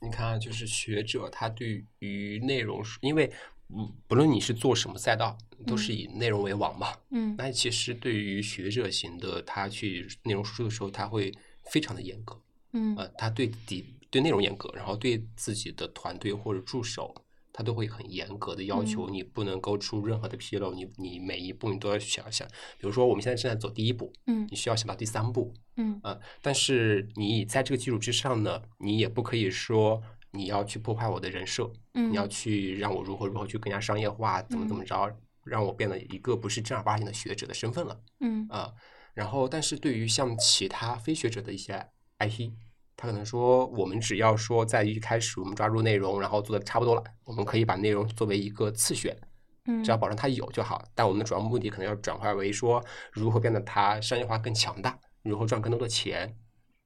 [0.00, 3.30] 你看啊，就是学者他对于内容，因为
[3.68, 6.96] 嗯，不论你是做什么赛道，都是嗯以内容为王嘛。
[7.10, 11.32] 嗯那其实对于学者型的，他去内容输出的时候，他会
[11.64, 12.40] 非常的严格，
[12.72, 17.14] 嗯呃，他对底对内容严格，然后对自己的团队或者助手，
[17.52, 19.12] 他都会很严格的要求，嗯。
[19.12, 22.46] 你不能够出任何的纰漏，你你每一步你都要想想，
[22.78, 24.46] 比如说我们现在正在走第一步，嗯。
[24.50, 26.00] 你需要想到第三步，嗯。
[26.02, 38.46] 啊，但是你在这个基础之上呢，你也不可以说你要去破坏我的人设，嗯你要去让我如何如何去更加商业化，怎么怎么着，让我变得一个不是正儿八经的学者的身份了嗯。
[38.48, 38.72] 啊、
[39.14, 42.52] 然后，但是对于像其他非学者的一些 IP，
[43.00, 49.16] 他可能说我们只要说在一开始我们抓住内容，然后做的差不多了，我们可以把内容作为一个次选，
[49.64, 50.84] 嗯，只要保证它有就好。
[50.94, 56.36] 但我们的主要目的可能要转化为说，如何变得它商业化更强大，如何赚更多的钱。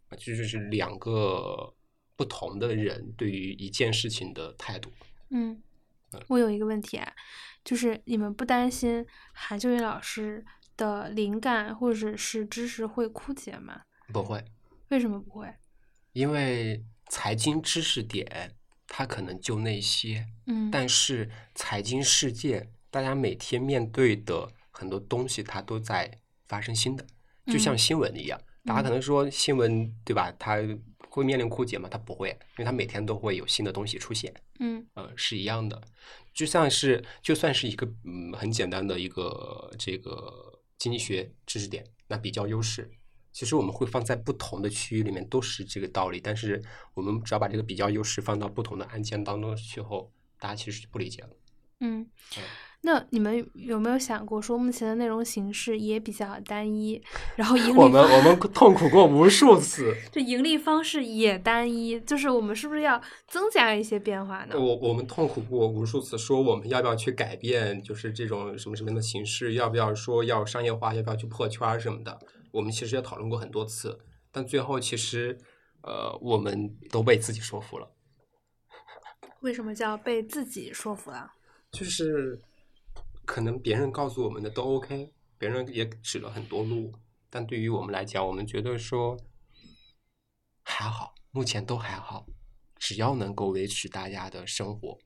[0.09, 1.75] 啊，这就是两个
[2.15, 4.93] 不同的人对于一件事情的态度。
[5.31, 5.61] 嗯，
[6.29, 7.13] 我有一个问题啊，
[7.65, 10.45] 就是你们不担心韩秀云老师
[10.77, 13.83] 的灵感或者是知识会枯竭吗？
[14.13, 14.45] 不会，
[14.91, 15.53] 为什么不会？
[16.15, 26.11] 因为财经知识点它可能就那些，嗯，但是财经世界大家每天面对的很多东西，它都在
[26.47, 27.05] 发生新的，
[27.47, 28.41] 就像嗯新闻一样。
[28.65, 30.33] 大家可能说新闻对吧？
[30.39, 30.57] 它
[31.11, 31.89] 会面临枯竭吗？
[31.91, 34.33] 它不会，因为它每天都会有新的东西出现。
[34.61, 35.83] 嗯呃，是一样的，
[36.33, 42.89] 就像是就算是一个嗯很简单的一个这个经济学知识点，那比较优势，
[43.35, 46.63] 其实我们会放在不同的区域里面都是这个道理，但是
[46.95, 51.29] 我们只要把这个比较优势放到不同的案件当中去后，大家其实就不理解了。
[51.81, 52.43] 嗯嗯，
[52.83, 57.03] 那你们有没有想过说，目前的内容形式也比较单一，
[57.35, 64.55] 然后盈 利我们我 们痛苦过无数次，这盈利方式也单一，就是我们是不是要增加一些变化呢？
[64.57, 72.17] 我我们痛苦过无数次，说我们要不要去改变，就是这种什么什么样的形式，要不要说要商业化，要不要去破圈儿什么的，
[72.55, 73.99] 我们其实也讨论过很多次，
[74.31, 75.37] 但最后其实
[75.83, 77.91] 呃，我们都被自己说服了，
[79.43, 81.33] 为什么叫被自己说服了？
[81.73, 82.41] 就是
[83.25, 86.93] 可能别人告诉我们的都 OK，别人也指了很多路，
[87.29, 89.19] 但对于我们来讲，我们觉得说
[90.63, 92.25] 还好，目前都还好，
[92.79, 94.97] 只要能够维持大家的生活，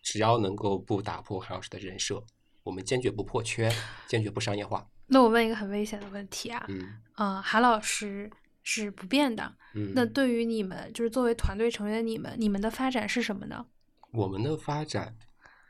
[0.00, 2.24] 只要能够不打破韩老师的人设，
[2.62, 3.74] 我们坚决不破圈，
[4.06, 4.88] 坚决不商业化。
[5.12, 6.80] 那我问一个很危险的问题啊，嗯
[7.14, 8.30] 啊、韩老师
[8.62, 13.66] 是不变的，嗯，那对于你们，就是作为团队成员你们，你们的发展是什么呢？
[14.12, 15.14] 我们的发展，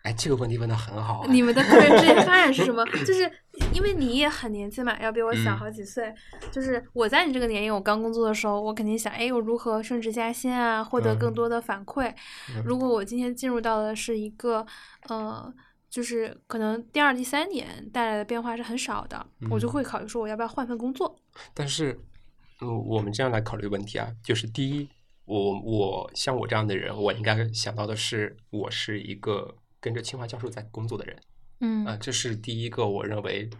[0.03, 1.27] 哎，这个问题问的很好、啊。
[1.29, 2.85] 你们的个人职业发展是什么？
[3.05, 3.31] 就是
[3.73, 6.13] 因为你也很年轻嘛，要比我小嗯好几岁。
[6.51, 12.13] 就是我在你这个年龄，我刚工作的时候，我肯定想，哎，我如何升职加薪啊，获得更嗯多的反馈。
[12.55, 14.67] 嗯如果我今天进入到的是一个，
[15.09, 15.53] 呃，
[15.93, 21.15] 就是可能第二、第三年带来的变化是很少的，我就嗯会考虑说，我要不要换份工作？
[21.53, 22.01] 但是，
[22.63, 24.89] 嗯，我们这样来考虑问题啊，就是第一，
[25.27, 31.15] 我我像我这样的人，我应该想到的是，我是一个跟着清华教授在工作的人
[31.61, 33.51] 嗯啊、这是第一个我认为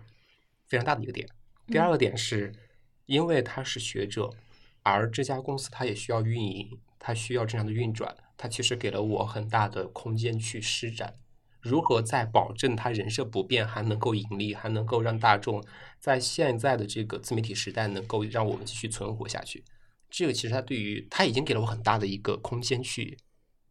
[0.69, 1.29] 非常大的一个点。
[1.67, 2.51] 第二嗯个点是，
[3.05, 4.31] 因为他是学者，
[4.83, 11.13] 而这家公司他也需要运营，他需要正常的运转，他其实给了我很大的空间去施展。
[11.63, 15.65] 如何在保证它人设不变，还能够盈利，还能够让大众
[16.01, 19.65] 在现在的这个自媒体时代能够让我们继续存活下去，
[20.11, 23.17] 这个其实它对于它已经给了我很大的一个空间去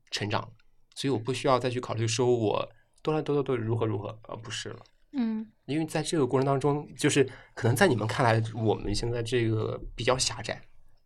[0.10, 0.52] 成长，
[0.96, 2.70] 所以我不需要再去考虑说我
[3.02, 4.80] 多来多多多如何如何，而不是了。
[5.14, 10.62] 嗯因为在这个过程当中，就是可能在你们看来，我们现在这个比较狭窄，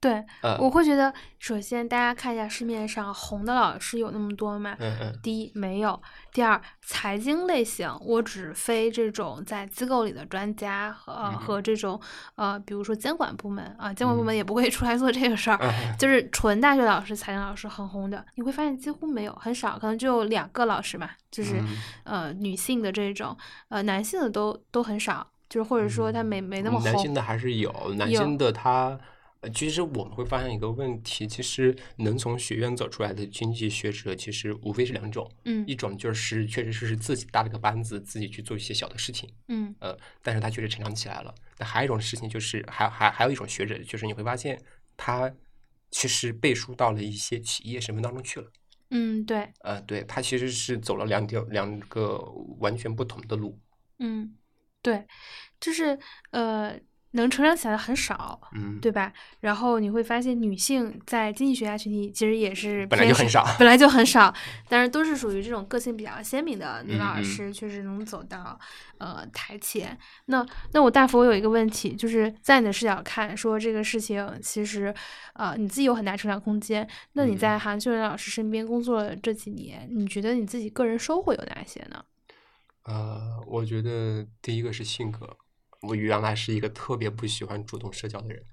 [0.06, 4.76] 对，呃，我会觉得，首先大家看一下市面上红的老师有那么多吗？
[4.80, 6.00] 嗯嗯第一没有，
[6.32, 12.00] 第二财经类型，我只非这种在机构里的专家和、和这种
[12.36, 21.68] 呃，比如说监管部门啊，监管部门也不会出来做这个事儿，嗯就是纯大学老师、财经老师很红的，你会发现几乎没有，很少，可能只有两个老师嘛，就是、嗯
[22.04, 23.36] 呃女性的这种，
[23.70, 29.00] 呃男性的都都很少，就是或者说他没没那么红嗯男性，的还是有，男性的他，
[29.46, 41.34] 呃其实我们会发现一个问题，其实能从学院走出来的经济学者，其实无非是两种，嗯一种就是确实是是自己搭了个班子，自己去做一些小的事情，嗯呃，但是他确实成长起来了。
[41.60, 44.60] 那还有一种事情就是，还还还有一种学者，就是你会发现
[44.98, 45.32] 他
[45.92, 48.52] 其实背书到了一些企业身份当中去了。
[48.90, 52.18] 嗯对，呃，对他其实是走了两条两个
[52.60, 53.60] 完全不同的路。
[54.00, 54.36] 嗯
[54.82, 55.06] 对，
[55.60, 55.98] 就是
[56.32, 56.80] 呃
[57.16, 59.12] 能成长起来的很少，嗯，对吧？
[59.42, 64.34] 然后你会发现，女性在经济学家群体其实也是本来就很少本来就很 少，
[64.70, 68.60] 但是都是属于这种个性比较鲜明的女老师，确实能走到
[68.98, 69.98] 呃台前。
[70.26, 74.94] 那那我大佛有一个问题，就是在你的视角看，说这个事情其实
[75.34, 76.88] 呃你自己有很大成长空间。
[77.14, 82.04] 那你嗯在韩秀仁老师身边工作了这几年，你觉得你自己个人收获有哪些呢？
[82.84, 85.38] 呃，我觉得第一个是性格，
[85.88, 88.44] 我原来是一个特别不喜欢主动社交的人，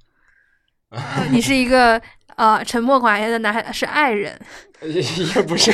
[0.91, 2.01] 呃你是一个
[2.37, 4.41] 呃沉默寡言的男孩，是爱人。
[4.83, 5.03] 也
[5.43, 5.71] 不是，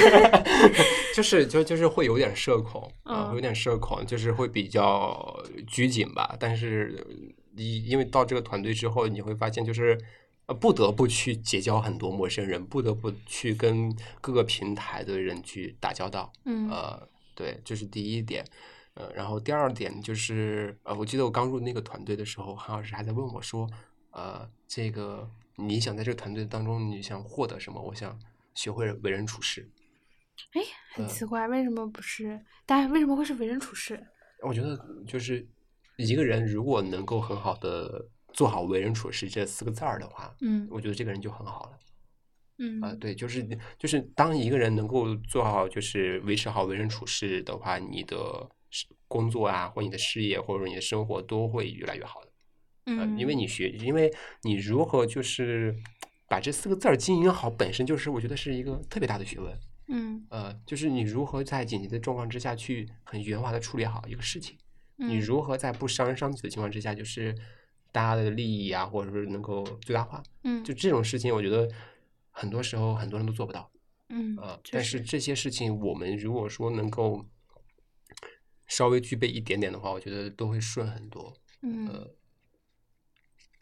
[1.14, 6.36] 就是就就是会有点社恐啊、嗯有点社恐，就是会比较拘谨吧。
[6.38, 7.06] 但是
[7.54, 9.98] 你因为到这个团队之后，你会发现就是。
[10.48, 16.32] 呃，不得不去结交很多陌生人，不得不去跟各个平台的人去打交道。
[16.46, 18.42] 嗯呃，对，这是第一点。
[18.98, 23.70] 呃，然后第二点就是，呃，我记得我刚入那个团队的时候，韩老师还在问我说，
[24.10, 27.80] 呃，这个你想在这个团队当中，你想获得什么？
[27.80, 28.18] 我想
[28.54, 29.70] 学会为人处事。
[30.52, 30.60] 哎，
[30.94, 32.44] 很呃奇怪，为什么不是？
[32.66, 34.04] 大家为什么会是为人处事？
[34.42, 34.76] 我觉得
[35.06, 35.46] 就是
[35.96, 41.78] 一个人如果能够很好的做好为人处事这四个字儿的话，嗯我觉得这个人就很好了。
[42.60, 43.46] 嗯啊、对，就是
[43.78, 48.57] 就是当一个人能够做好，就是维持好为人处事的话，你的事
[49.06, 52.28] 工作啊，或你的事业，或者说你的生活都会越来越好的。
[52.96, 54.12] 呃，嗯，因为你学，因为
[54.42, 55.74] 你如何就是
[56.26, 59.58] 把这四个字儿经营好，本身就是我觉得是一个特别大的学问。
[59.88, 64.56] 嗯呃，就是你如何在紧急的状况之下去很圆滑的处理好一个事情，
[64.96, 67.34] 你嗯如何在不伤人伤己的情况之下，就是
[67.90, 71.66] 大家的利益啊，或者是能够最大化，嗯就这种事情，我觉得
[72.30, 73.70] 很多时候很多人都做不到。
[74.10, 77.24] 嗯呃，但是这些事情，我们如果说能够
[78.68, 81.34] 稍微具备一点点的话，我觉得都会顺很多。
[81.62, 82.14] 嗯，呃，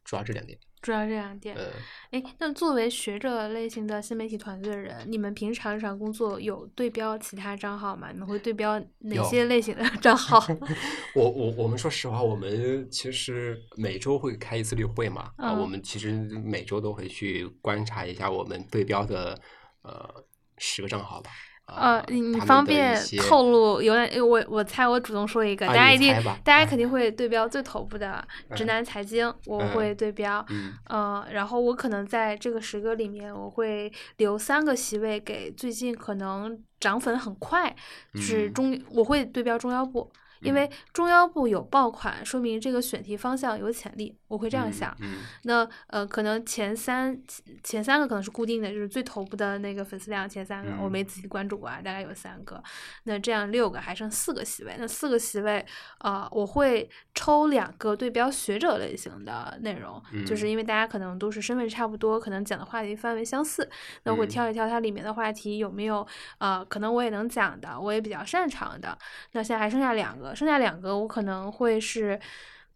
[0.04, 0.58] 主要这两点。
[0.82, 1.56] 主要这两点。
[1.56, 1.64] 呃，
[2.10, 8.12] 哎，那作为学者类型的新媒体团队的人，你们平常日常工作有对标其他账号吗？
[8.12, 10.38] 你们会对标哪些类型的账号？
[11.16, 19.36] 我我我们说实话，我们其实每周会开一次例会嘛，啊、嗯我们其实每周都会去观察一下我们对标的
[19.82, 20.24] 呃
[20.58, 21.30] 十个账号吧。
[21.66, 24.20] 呃啊，你你方便透露有点？
[24.24, 26.14] 我我猜我主动说一个，啊大家一定
[26.44, 30.44] 大家啊肯定会对标最头部的直嗯男财经，我嗯会对标。
[30.48, 37.74] 嗯呃，然后我可能在这个十个里面，我会留三个席位给最近可能涨粉很快，
[38.14, 40.08] 就是嗯中我会对标中腰部，
[40.40, 44.96] 因嗯为中腰部有爆款，说明这个选题方向有潜力，我会这样嗯想。
[45.00, 47.18] 嗯那呃，可能前三
[47.62, 52.62] 前三个可能是固定的，就是最头部的那个粉丝量前三个，我嗯没仔细关注过啊，大概有三个。
[53.04, 55.64] 那这样六个还剩四个席位，那四个席位，
[56.00, 63.68] 呃，我会抽两个对标学者类型的内容，就是嗯因为大家可能都是身份差不多，可能讲的话题范围相似，
[64.04, 66.06] 那我会嗯挑一挑它里面的话题有没有
[66.38, 68.96] 呃，可能我也能讲的，我也比较擅长的。
[69.32, 72.18] 那现在还剩下两个，剩下两个我可能会是，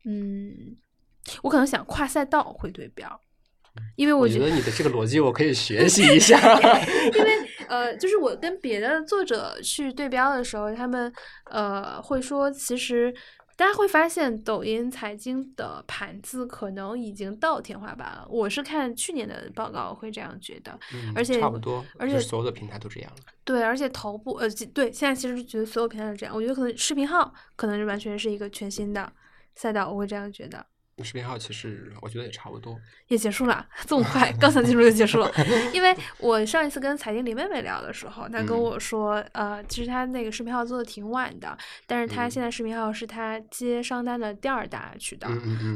[0.04, 0.76] 嗯，
[1.42, 3.20] 我可能想跨赛道会对标，
[3.96, 6.38] 因为我觉觉得你的这个逻辑我可以学习一下。
[7.14, 7.30] 因为
[7.68, 11.12] 呃，就是我跟别的作者去对标的时候，他们
[11.50, 13.14] 呃会说，其实
[13.60, 18.26] 大家会发现抖音财经的盘子可能已经到天花板了。
[18.26, 23.18] 我是看去年的报告会这样觉得，嗯而且差不多，而且就所有的平台都这样了。
[23.44, 29.12] 对，而且头部呃对，现在其实觉得所有平台都这样，我觉得可能视频号可能是完全是一个全新的
[29.54, 30.64] 赛道，我会这样觉得。
[31.04, 32.78] 视频号其实我觉得也差不多，
[33.08, 35.30] 也结束了， 这么快， 刚想进入就结束了。
[35.72, 45.28] 因为 我上一次跟财经李妹妹聊的时候，她跟我说，呃，其实她那个视频号做的挺晚的，但是她现在视频号是她接商单的第二大渠道。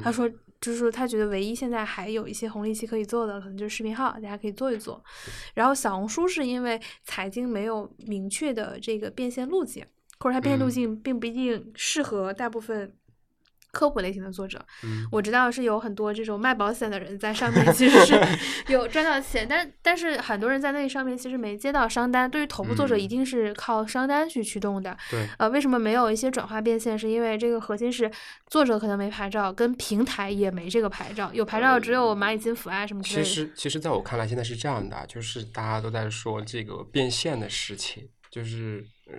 [0.03, 5.03] 她说，就是她觉得唯一现在还有一些红利期可以做的，可能就是视频号，大家可以做一做。
[5.55, 9.85] 然后小红书是因为财经没有明确的这个变现路径，
[10.19, 12.95] 或者它变现路径并不一定适合大部分。
[13.75, 14.65] 科普类型的作者，
[15.11, 18.15] 我知道是有很多这种卖保险的人在上面，其实是
[18.73, 22.31] 有赚到钱，但但是很多人在那上面其实没接到商单。
[22.31, 24.97] 对于头部作者，一定是靠商单去驱动的。
[25.11, 26.97] 对，呃，为什么没有一些转化变现？
[26.97, 28.11] 是因为这个核心是
[28.47, 33.29] 作者可能没牌照，跟平台也没这个牌照，有牌照只有蚂蚁金服啊什么之类的。
[33.29, 39.15] 其实，其实在我看来，现在是这样的，就是大家都在说这个变现的事情，就是呃。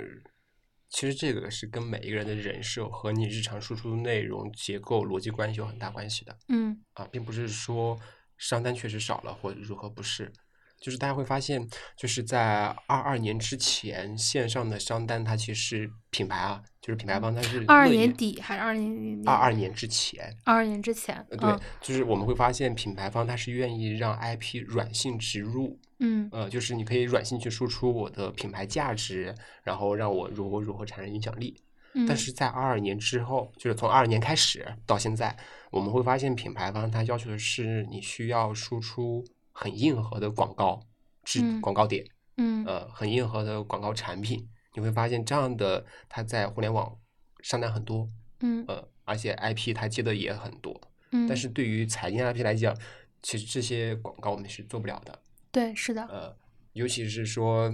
[0.90, 6.38] 其实这个是跟每一个人的人设和你日常输出的内容结构、逻辑关系有很大关系的。
[6.48, 8.00] 嗯，啊，并不是说
[8.38, 10.32] 商单确实少了或者如何不是。
[10.78, 11.66] 就是大家会发现，
[11.98, 20.38] 就是在二二年之前，线上的商单它其实品牌啊，就是品牌方它是二二年底还是二年二二年之前？
[20.44, 29.34] 二二年之前，对，就是我们会发现品牌方它是愿意让 IP 软性植入，嗯，呃，就是你可以软性去输出我的品牌价值，
[29.64, 31.62] 然后让我如何如何产生影响力。
[32.08, 35.38] 但是在二二年之后，就是从二二年开始到现在，
[35.72, 39.26] 我们会发现品牌方它要求的是你需要输出。
[39.58, 40.82] 很硬核的广告，
[41.24, 46.94] 是广告点，嗯，呃，很硬核的广告产品，你会发现这样的它在互联网
[47.40, 48.06] 上单很多，
[48.42, 50.78] 嗯，呃，而且 IP 它接的也很多，
[51.14, 52.78] 嗯，但是对于财经 IP 来讲，
[53.22, 55.18] 其实这些广告我们是做不了的，
[55.56, 56.36] 对，是的，呃，
[56.74, 57.72] 尤其是说，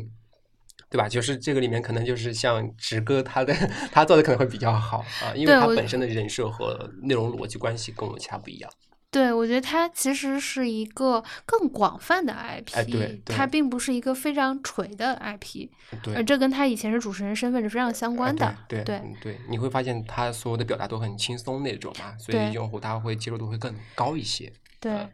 [0.88, 1.10] 对吧？
[1.10, 3.52] 就是这个里面可能就是像直哥他的
[3.92, 8.72] 他做的可能会比较好啊，因为他本身的人设和内容逻辑关系跟我们其他不一样。
[9.10, 15.68] 对，我觉得它其实是一个更广泛的 IP，哎，对它并不是一个非常锤的 IP，
[16.02, 18.56] 对，这跟他以前是主持人身份是非常相关的。
[18.70, 24.54] 对对对，你会发现他所有的表达都很轻松那种嘛，所以用户他会接受度会更高一些。
[24.80, 25.06] 对，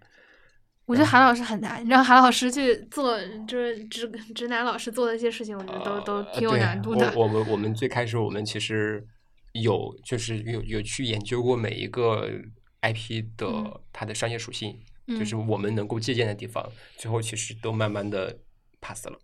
[0.87, 3.15] 我觉得韩老师很难，你让韩老师去做，
[3.47, 7.13] 就是直直男老师做的一些事情，我觉得都都挺有难度的。
[7.15, 9.05] 我们我们最开始我们其实
[9.51, 12.27] 有就是有有去研究过每一个。
[12.79, 14.77] IP 的它的商业属性，
[15.07, 16.63] 就是我们能够借鉴的地方，
[16.95, 18.37] 最后其实都慢慢的
[18.79, 19.19] pass 了。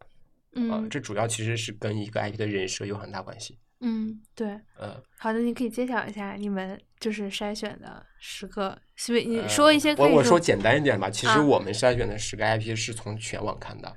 [0.56, 3.60] 嗯，这主要其实是跟一个 IP 的人设有很大关系。
[3.84, 4.48] 嗯，对。
[4.80, 9.94] 嗯，好的，你可以揭晓一下你们就是筛选的十个，所以你说一些。
[9.96, 13.88] 我我说简单一点吧，其实我们筛选的十个 IP 是从全网看的，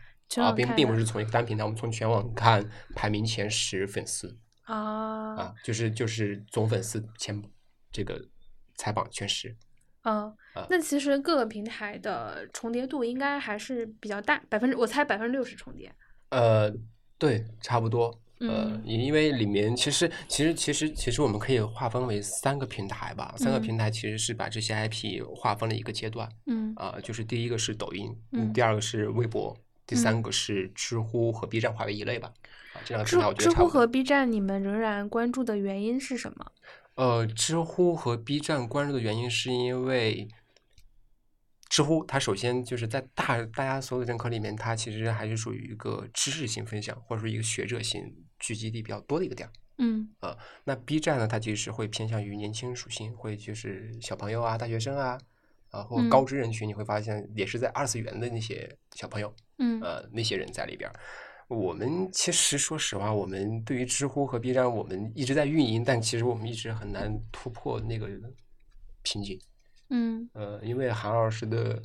[0.42, 4.36] 啊，并并不是从一个单平台，我们从全网看排名前十粉丝。
[4.64, 5.36] 啊。
[5.36, 7.42] 啊，就是就是总粉丝前
[7.90, 8.20] 这个。
[8.78, 9.56] 采榜前十，
[10.02, 10.36] 嗯，
[10.68, 15.90] 那其实各个平台的重叠度应该还是比较大，百分之我猜百分之六十重叠。
[16.28, 16.70] 呃，
[17.16, 18.20] 对，差不多。
[18.38, 26.28] 呃，因为里面其实其实其实其实我们可以划分为三个平台吧，三个平台其实是把这些 IP 划分了一个阶段。
[26.46, 29.56] 嗯，啊，就是第一个是抖音，嗯，第二个是微博，
[29.86, 32.32] 第三个是知乎和 B 站划为一类吧。
[32.74, 36.52] 啊，这两个平台我觉得知乎和 B 站你们仍然关注的原因是什么？
[36.96, 40.28] 呃，知乎和 B 站关注的原因是因为，
[41.70, 49.48] 知乎它首先就是在大大家所有的认可里面，它其实还是属于一个知识性分享或者说一个学者性聚集地比较多的一个点。
[49.78, 55.18] 嗯，呃，那 B 站呢，它其实会偏向于年轻属性，会就是小朋友啊、大学生啊，
[55.70, 60.90] 啊或高知人群，你会发现也是在二次元的那些小朋友，嗯，呃，那些人在里边。
[61.48, 68.08] 我们其实说实话，我们对于知乎和 B 站，我们一直在运营，但其实我们一直很难突破那个
[69.02, 69.38] 瓶颈。
[69.90, 71.80] 嗯，呃，因为韩老师的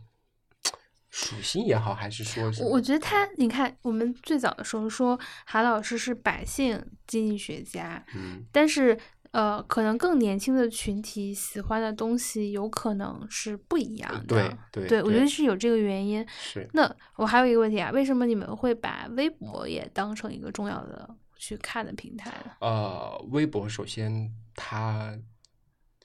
[1.12, 8.98] 属性也好，还是说，我觉得他，你看，我们最早的时候说韩老师是百姓经济学家，嗯，但是。
[9.32, 14.26] 呃，可能更年轻的群体喜欢的东西有可能是不一样的。
[14.26, 16.28] 对对，对我觉得是有这个原因。
[16.38, 16.70] 是。
[16.74, 22.52] 那我还有一个问题啊，为什么你们会把微博也当成一个重要的去看的平台呢？
[22.60, 25.18] 呃，微博首先它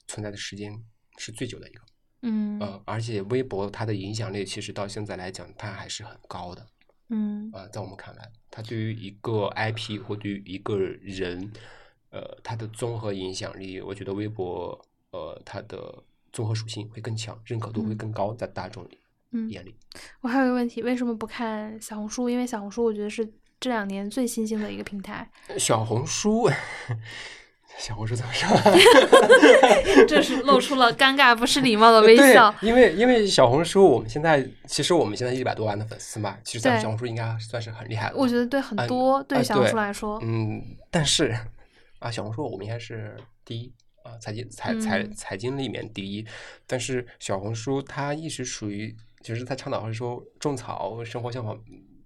[0.07, 0.73] 存在的时间
[1.19, 1.81] 是最久的一个。
[2.23, 2.59] 嗯。
[2.61, 6.67] 呃，而且微博它的影响力其实到现在来讲，它还是很高的。
[7.11, 7.51] 嗯。
[7.53, 11.53] 啊，在我们看来，它对于一个 IP 或对于一个人。
[12.11, 16.03] 呃，它的综合影响力，我觉得微博，呃，它的
[16.33, 18.89] 综合属性会更强，认可度会更高，在大众
[19.51, 19.75] 眼里。
[20.23, 22.31] 我还有一个问题，为什么不看小红书？
[22.31, 23.29] 因为小红书我觉得是
[23.61, 25.31] 这两年最新兴的一个平台。
[25.59, 26.49] 小红书，
[27.79, 28.49] 小红书怎么说？
[30.09, 38.17] 这是露出了尴尬不失礼貌的微对笑。，因为因为小红书，我们现在其实我们现在一百多万的粉丝嘛，其实在对小红书应该算是很厉害的。
[38.17, 41.37] 我觉得对很嗯多对啊小红书来说，嗯，但是
[41.99, 43.73] 啊，小红书我们应该是第一
[44.03, 46.27] 啊，财经财财嗯财经里面第一。
[46.67, 51.59] 但是小红书它一直属于，就是在倡导会说种草生活向往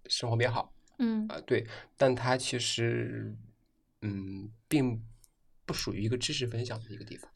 [0.09, 1.65] 生活美好嗯啊，对，
[1.97, 3.35] 但它其实
[4.03, 5.01] 嗯，并
[5.71, 7.31] 不属于一个知识分享的一个地方。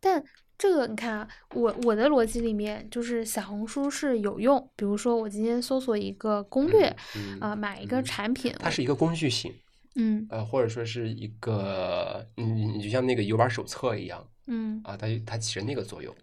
[0.00, 0.22] 但
[0.58, 9.52] 这个你看啊，我我的逻辑里面就是小红书是有用，比如说我今天搜索一个攻略，嗯啊、买一个嗯产品，它是一个工具性，
[9.96, 16.14] 嗯呃，或者说是一个，嗯，你就像那个游玩手册一样嗯啊，它它起着那个作用。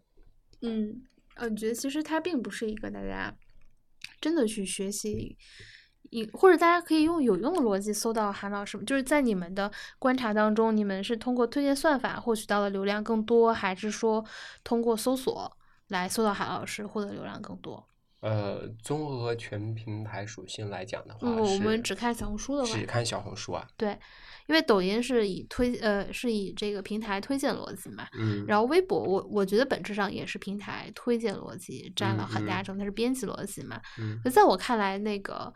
[0.61, 1.01] 嗯，
[1.35, 3.35] 呃，你觉得其实它并不是一个大家
[4.21, 5.35] 真的去学习。
[6.11, 14.23] 一或者大家可以用有用的逻辑搜到韩老师，就是在你们的观察当中，你们是通过推荐算法获取到的流量更多，还是说
[14.63, 15.51] 通过搜索
[15.87, 17.87] 来搜到韩老师获得流量更多？
[18.19, 23.97] 呃，综合全平台属性来讲的话，我们只看小红书的话只看小红书啊，对，
[24.45, 33.81] 因为抖音是以推呃是以这个平台推荐逻辑嘛，嗯，然后微博我我觉得本质上也是平台推荐逻辑占了很大程度，它是编辑逻辑嘛。
[33.97, 35.51] 嗯在我看来，那个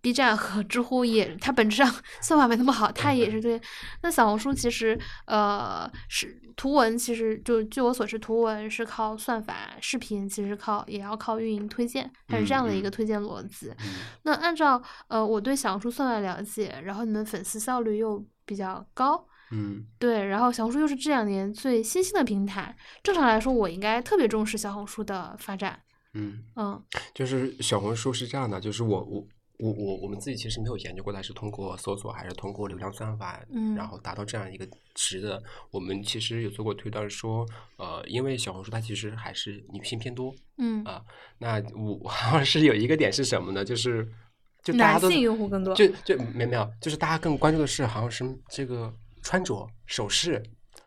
[0.00, 3.60] B 站和知乎也它本质上 算法没那么好，它也是对。
[4.02, 13.68] 那小红书其实呃是图文，其实就据我所知，图文是靠算法，视频其实靠也要靠运营推荐，它是这样的一个嗯推荐逻辑。
[13.84, 25.80] 嗯那按照呃我对小红书算法了解，然后你们粉丝效率又比较高，嗯对，然后小红书又是这两年最新兴的平台，正常来说我应该特别重视小红书的发展。
[26.14, 26.82] 嗯，嗯
[27.14, 29.26] 就是小红书是这样的，就是我我
[29.58, 35.42] 我我我们自己其实没有研究过它是通过搜索还是通过流量算法，嗯然后达到这样一个值的。
[35.70, 37.44] 我们其实有做过推断说，
[37.76, 41.02] 呃，因为小红书它其实还是女性偏多，嗯，啊
[41.38, 43.64] 那我 好像是有一个点是什么呢？
[43.64, 44.08] 就是
[44.62, 45.74] 就大家都男性用户更多。
[45.74, 50.40] 就就没没有，就是大家更关注的是好像是这个穿着、首饰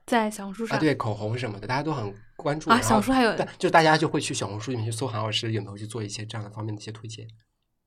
[0.06, 2.70] 在小红书啊，上，对口红什么的，大家都很关注。
[2.70, 7.28] 啊小红书还有，就大家就会去小红书里面去搜韩老师有没有去做一些这样的方面的一些推荐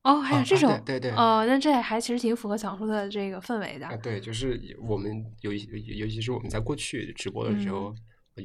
[0.05, 3.97] 哦，还有这种，对对对哦，那这还其实挺符合小红书的这个氛围的啊，。
[3.97, 7.89] 对，就是我们有一尤其是我们在过去直播的时候。
[7.89, 7.97] 嗯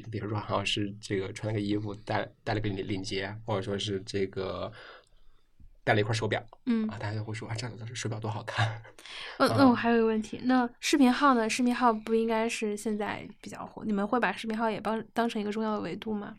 [0.09, 4.71] 比如说，好像是这个穿了个衣服，戴戴了个领领结，或者说是这个
[5.83, 8.81] 戴了一块手表嗯啊，大家就会说啊，这个手表多好看。
[9.37, 11.49] 嗯，那我啊还有一个问题，那视频号呢？
[11.49, 13.83] 视频号不应该是现在比较火？
[13.83, 16.37] 你们会把视频号也当当成一个重要的维度吗？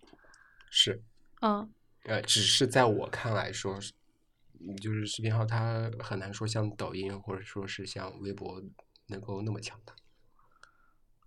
[0.71, 1.03] 是，
[1.43, 1.71] 嗯
[2.05, 3.79] 呃，只是在我看来说
[4.81, 8.63] 就是视频号它很难说像抖音或者说是像微博
[9.09, 9.95] 能够那么强大。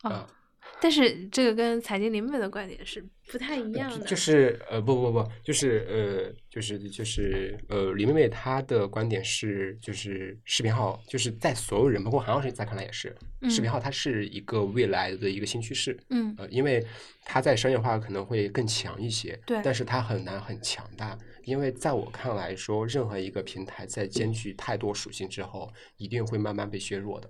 [0.04, 0.35] 啊、啊
[0.82, 4.00] 但是这个跟财经林妹的观点是不太一样的。
[4.00, 13.16] 就就是呃不不不，就是呃就是就是呃李妹妹她的观点是，就是视频号就是在所有人，包括韩老师在看来也是，
[13.50, 15.98] 视频嗯号它是一个未来的一个新趋势。
[16.10, 16.86] 嗯呃，因为
[17.24, 27.30] 它在商业化可能会更强一些，对但是它很难很强大，因为在我看来说，任何一个平台在兼具太多属性之后，一定会慢慢被削弱的。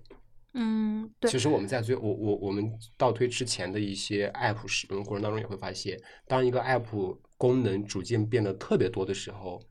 [0.58, 9.62] 嗯，对其，实我们在最我我我们倒推之前的一些 App 使用过程当中，也会发现，当一个 App 功能逐渐变得特别多的时候，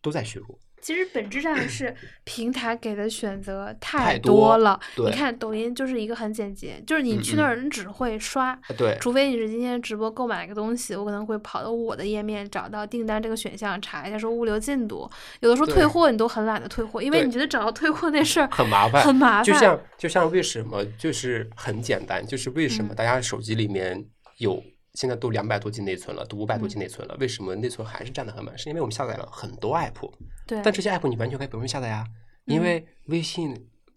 [0.00, 0.58] 都在削弱。
[0.84, 4.78] 其实本质上是 平台给的选择太多多了。
[4.94, 15.10] 对你看抖音就是一个很简洁，就是你去那嗯儿你只会刷，啊对除非你是今天直播购买一个东西，我可能会跑到我的页面找到订单这个选项，查一下说物流进度。
[15.40, 19.44] 有的时候退货你都很懒得退货，因为你觉得找到退货那事儿很麻烦，很麻烦。
[19.44, 24.04] 就像就像为什么就是很简单，就是为什么嗯大家手机里面
[24.36, 24.62] 有
[24.94, 28.56] 现在都两百多 G 内存了，都五百多 G 嗯内存了，为什么内存还是占的很满？
[28.56, 30.12] 是因为我们下载了很多 app，
[30.46, 32.06] 对，但这些 app 你完全可以不用下载呀，
[32.46, 33.54] 因嗯为微信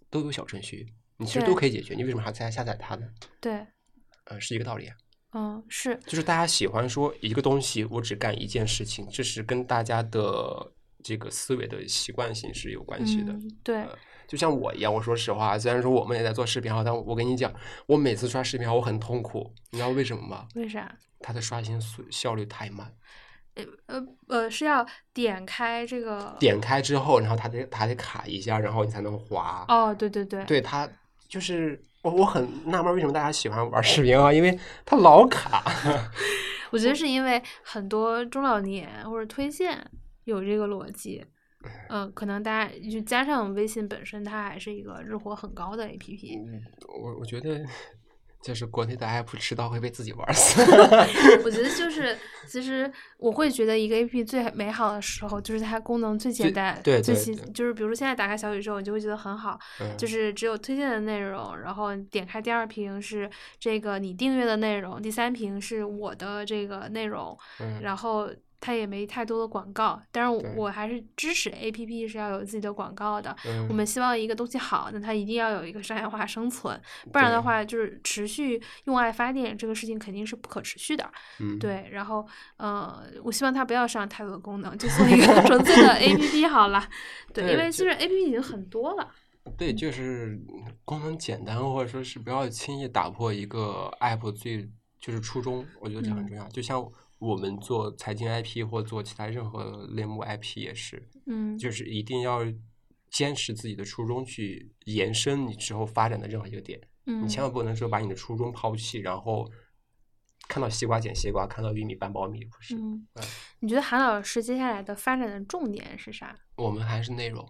[0.09, 0.85] 都有小程序，
[1.17, 3.07] 你其实都可以解决，你为什么还要再下载它呢？
[3.39, 3.65] 对，
[4.25, 4.95] 呃，是一个道理啊。
[5.33, 10.71] 嗯，是，就是大家喜欢说一个东西，我只干一件事情，这是跟大家的
[11.03, 13.33] 这个思维的习惯性是有关系的。
[13.33, 13.85] 嗯，对，
[14.27, 17.53] 就像我一样，我说实话，虽然说我们也在做视频号，但我跟你讲，
[17.85, 20.47] 我每次刷视频号我很痛苦，你知道为什么吗？
[20.55, 20.93] 为啥？
[21.19, 22.93] 它的刷新速效率太慢，
[23.87, 29.65] 呃呃，是要点开这个点开之后，然后它得它得卡一下，然后你才能滑。
[29.67, 30.87] 哦，对对对，对它
[31.27, 34.31] 就是我我很纳闷，为什么大家喜欢玩视频号？
[34.31, 35.63] 因为它老卡。
[36.69, 39.83] 我觉得是因为很多中老年或者推荐
[40.25, 41.25] 有这个逻辑，
[41.89, 46.39] 嗯、可能大家就加上微信本身，它还是一个日活很高的 APP。
[46.45, 46.61] 嗯
[47.01, 47.65] 我我觉得
[48.41, 50.61] 就是国内的 app 迟早会被自己玩死。
[51.43, 52.15] 我觉得就是，
[52.47, 68.29] 其实我会觉得一个 A P P 最美好的时候，就是它功能最简单，对最细对对，就是比如说现在打开小宇宙，你就会觉得很好，嗯就是只有推荐的内容，然后点开第二屏是这个你订阅的内容，第三屏是我的这个内容，嗯然后
[68.59, 73.35] 它也没太多的广告，但是我还是支持 A P P 是要有自己的广告的。
[73.45, 76.79] 嗯我们希望一个东西好，那它一定要有一个商业化生存，
[77.11, 81.09] 不然的话，就是持续用爱发电这个事情肯定是不可持续的。
[81.39, 82.27] 嗯，对，然后
[82.57, 86.87] 呃，我希望它不要上太多的功能，就做一个纯粹的 A P P 好了。
[87.33, 89.07] 对，因为其实 A P P 已经很多了。
[89.57, 90.37] 对，就是
[90.83, 94.67] 功能简单，或者说是不要轻易打破一个 app 最
[94.99, 96.47] 就是初衷，我觉得这很嗯重要。
[96.49, 96.85] 就像
[97.19, 102.41] 我们做财经 IP 或做其他任何类目 IP 也是，嗯，就是一定要
[103.09, 106.79] 坚持自己的初衷去延伸你之后发展的任何一个点。
[107.05, 109.49] 嗯，你千万不能说把你的初衷抛弃，然后
[110.47, 112.75] 看到西瓜捡西瓜，看到玉米搬苞米，不是？
[112.75, 113.23] 嗯嗯，
[113.61, 116.35] 你觉得韩老师接下来的发展的重点是啥？
[116.57, 117.47] 我们还是内容。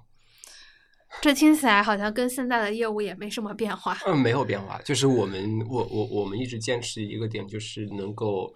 [1.22, 3.98] 这听起来好像跟现在的业务也没什么变化。
[4.06, 8.54] 嗯，没有变化，就是我们我我我们一直坚持一个点，就是能够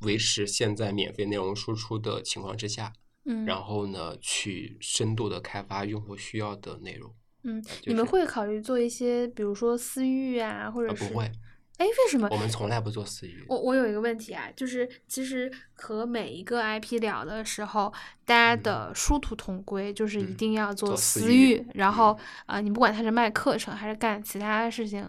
[0.00, 2.92] 维持现在免费内容输出的情况之下，
[3.24, 7.14] 嗯，然后呢，去深度的开发用户需要的内容。
[7.44, 11.30] 嗯，就是你们会考虑做一些，比如说私域啊，或者呃，是不会，
[11.78, 12.36] 哎，为什么我？
[12.36, 13.44] 们从来不做私域。
[13.48, 17.92] 我我有一个问题啊，就是其实和每一个 IP 聊的时候，
[18.24, 22.12] 大家的殊途同归，就是一嗯定要做做私私域域，然后
[22.46, 25.06] 啊、呃你不管他是卖课程还是干其他事情，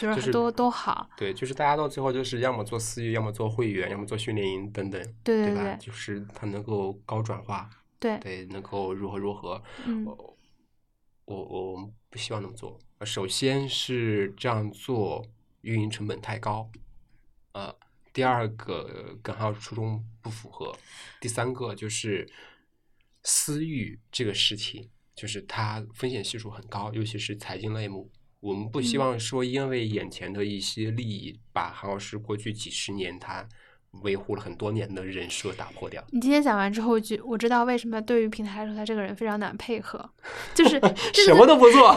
[0.00, 1.08] 就是就是都都好。
[1.16, 5.08] 对，就是大家到最后就是要么做私域，要么做会员，要么做训练营等等，吧？
[5.22, 9.62] 对对对就是它能够高转化，对，对，能够如何如何。
[9.86, 10.36] 嗯我
[11.26, 12.76] 我我们不希望那么做。
[12.98, 15.24] 呃首先是这样做
[15.62, 16.70] 运营成本太高，
[17.52, 17.74] 呃，
[18.12, 20.76] 第二个跟还有初衷不符合，
[21.20, 22.28] 第三个就是
[23.24, 28.10] 私域这个事情，就是它风险系数很高，尤其是财经类目。
[28.40, 33.48] 我们不希嗯望说因为眼前的一些利益，把韩老师过去几十年他
[34.02, 36.02] 维护了很多年的人设打破掉。
[36.10, 40.08] 你今天讲完之后，就我知道为什么对于平台来说，他这个人非常难配合，
[40.54, 40.80] 就是
[41.12, 41.94] 什么都不做，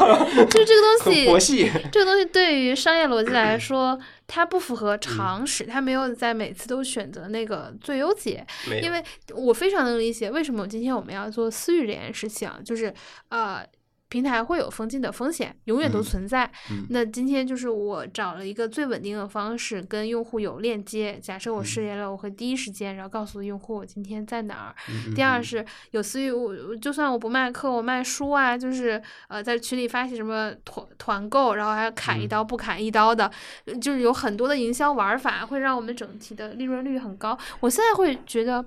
[0.50, 1.72] 就是这个东西， 佛系。
[1.92, 8.46] 这个东西对于商业逻辑来 说，它不符嗯合常识，它没有在每次都选择那个最优解。
[8.82, 9.04] 因为
[9.36, 12.94] 我非常能理解为什么今天我们要做私域这件事情，就是
[13.30, 13.66] 呃。
[14.12, 16.46] 平台会有封禁的风险，永远都嗯存在。
[16.70, 21.18] 嗯那今天就是我找了一个最稳定的方式跟用户有链接。
[21.22, 24.76] 假设我嗯失联了，我会第一时间然后告诉用户我今天在哪儿。
[24.90, 33.32] 嗯第二嗯是有私域，我就算我不卖课，我卖书啊，就是呃在群里发起什么团团购，然后还要砍一嗯刀不砍一刀的，
[33.64, 37.38] 呃就是有很多的营销玩法，会让我们整体的利润率很高。
[37.62, 38.66] 我现在会觉得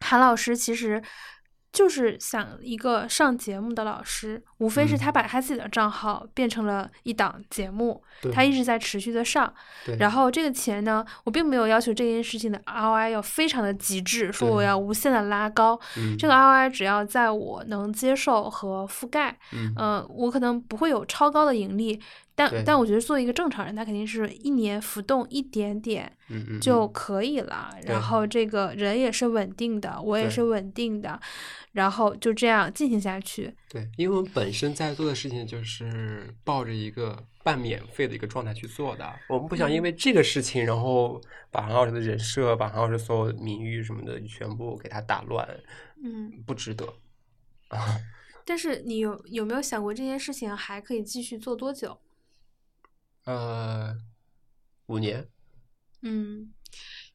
[0.00, 1.00] 韩老师其实。
[1.72, 9.52] 就是想一个上节目的老师，无非是嗯他把他自己的账号变成了一档节目，对他一直在持续的上，
[9.86, 15.80] 对然后这个钱呢，我并没有要求这件事情的 ROI 要非常的极致，说我要无限的拉高。
[15.96, 21.98] 嗯这个 ROI 只要在我能接受和覆盖，嗯呃，我可能不会有超高的盈利，
[22.34, 26.10] 但但我觉得作为一个正常人，他肯定是一年浮动一点点
[26.60, 27.68] 就嗯可以了。
[27.82, 31.20] 对然后这个人也是稳定的，我也是稳定的，
[31.72, 33.54] 然后就这样进行下去。
[33.68, 41.20] 对，因为我们本身在做的事情就是抱着一个半免费的一个状态去做的，我们不想因嗯为这个事情，然后
[41.50, 45.46] 把韩老师的人设、把韩老师所有名誉什么的全部给他打乱，
[46.02, 46.86] 嗯，不值得。
[48.44, 51.98] 但是你有有没有想过这件事情还可以继续做多久？
[53.24, 53.96] 呃，
[54.86, 55.28] 五年，
[56.02, 56.52] 嗯，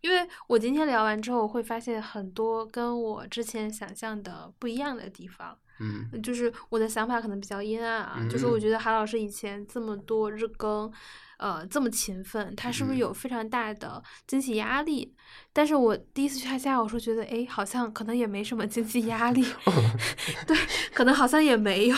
[0.01, 5.57] 因为我今天聊完之后，我会发现很多跟我之前想象的不一样的地方。
[5.79, 10.91] 嗯就是我的想法可能比较阴暗啊，就是我嗯觉得韩老师以前这么多日更，
[11.37, 12.99] 呃，这么勤奋，他是不是嗯。
[12.99, 15.13] 有非常大的经济压力？
[15.53, 19.43] 但是我第一次去他家，我说觉得，哎，好像可能也没什么经济压力，
[20.47, 20.57] 对，
[20.93, 21.95] 可能好像也没有。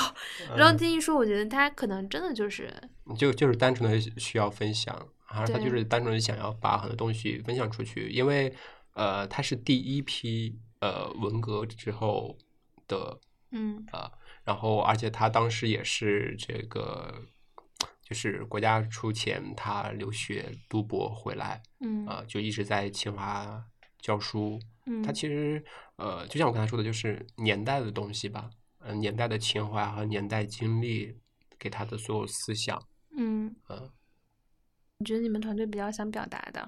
[0.56, 2.74] 然后嗯听一说，我觉得他可能真的就是，
[3.18, 4.94] 就就是单纯的需要分享，
[5.32, 8.54] 然后他就是单纯的想要把很多东西分享出去，因为
[8.94, 12.38] 呃，他是第一批呃文革之后
[12.88, 13.20] 的
[13.52, 13.86] 嗯。
[13.92, 14.12] 啊，
[14.44, 17.14] 然后而且他当时也是这个，
[18.10, 23.64] 就是国家出钱，他留学读博回来嗯啊，就一直在清华
[24.00, 24.60] 教书。
[24.88, 25.64] 嗯，他其实
[25.98, 28.50] 呃，就像我刚才说的，就是年代的东西吧，
[28.80, 31.16] 呃，年代的情怀和年代经历
[31.60, 32.82] 给他的所有思想，
[33.16, 33.92] 嗯呃，
[34.98, 36.68] 你觉得你们团队比较想表达的？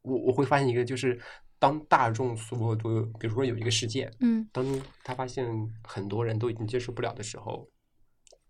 [0.00, 1.20] 我我会发现一个，就是
[1.58, 4.64] 当大众所有都，比如说有一个事件，嗯当
[5.04, 5.46] 他发现
[5.84, 7.68] 很多人都已经接受不了的时候，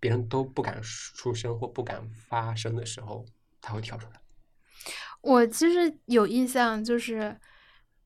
[0.00, 3.24] 别人都不敢出声或不敢发声的时候，
[3.60, 4.20] 他会跳出来。
[5.20, 7.36] 我其实有印象，就是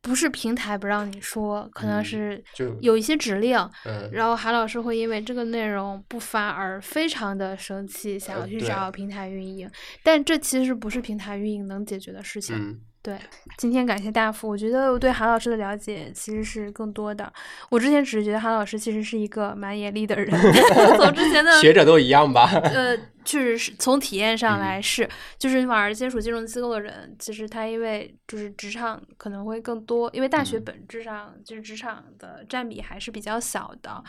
[0.00, 9.70] 不是平台不让你说，可能嗯是就有一些指令，嗯，然后韩老师会因为这个内容不发而非常的生气，想要去找平台运营，
[10.02, 12.56] 但这其实不是平台运营能解决的事情。
[12.56, 13.14] 嗯对，
[13.58, 17.30] 今天感谢大富，我觉得我对韩老师的了解其实是更多的。
[17.68, 20.30] 我之前只是觉得韩老师其实是一个蛮严厉的人，
[20.96, 22.48] 从之前的学者都一样吧？
[22.64, 24.60] 呃，确实是从体验上嗯。
[24.60, 25.08] 来是，
[25.38, 30.64] 就是你反而接触金融机构的人，其实他因为就是职场可能会更多，因为大学嗯。
[30.64, 34.02] 本质上就是职场的占比还是比较小的，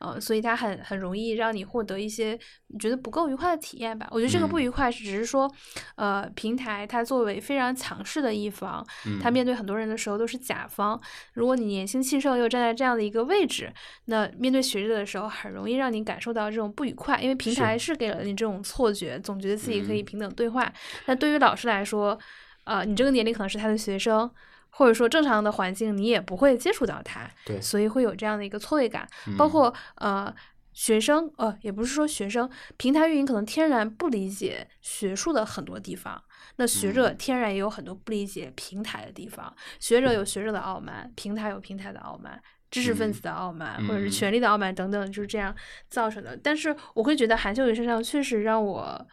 [0.00, 2.38] 呃，所以他很很容易让你获得一些
[2.68, 4.06] 你觉得不够愉快的体验吧。
[4.10, 4.62] 我觉得这个不嗯。
[4.62, 5.50] 愉快是只是说，
[5.96, 8.84] 呃，平台它作为非常强势的一方，
[9.20, 9.32] 他嗯。
[9.32, 11.00] 面对很多人的时候都是甲方。
[11.34, 13.72] 如果你年轻气盛又站在这样的一个位置，
[14.06, 20.72] 那面对学者的时候，很容易让你感受到这种不愉快，因为平台是给了你这种错觉，总觉得自己可以嗯平等对话。
[21.06, 22.18] 那对于老师来说，
[22.64, 24.30] 呃，你这个年龄可能是他的学生。
[24.76, 29.08] 或者说正常的环境，你也不会接触到他，对所以会有这样的一个错位感。
[29.38, 30.34] 包嗯括呃
[30.72, 36.20] 学生，呃也不是说学生，平台运营可能天然不理解学术的很多地方，
[36.56, 39.54] 那学者嗯天然也有很多不理解平台的地方。
[39.78, 42.42] 学者有学者的傲慢，平台有平台的傲慢。
[42.70, 45.54] 知识分嗯子的傲慢，或者是嗯权力的傲慢等等，就是这样
[45.88, 46.36] 造成的。
[46.42, 49.06] 但是我会觉得韩秀宇身上确实让我，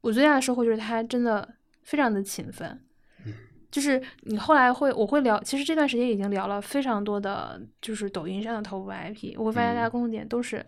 [0.00, 1.48] 我最大的收获就是他真的
[1.82, 2.68] 非常的勤奋。
[3.24, 3.32] 嗯
[3.70, 10.64] 就是你后来会，我会聊，其实这段时间已经聊了非常多的，就是抖音上的头部 IP，我会发现大家嗯共同点都是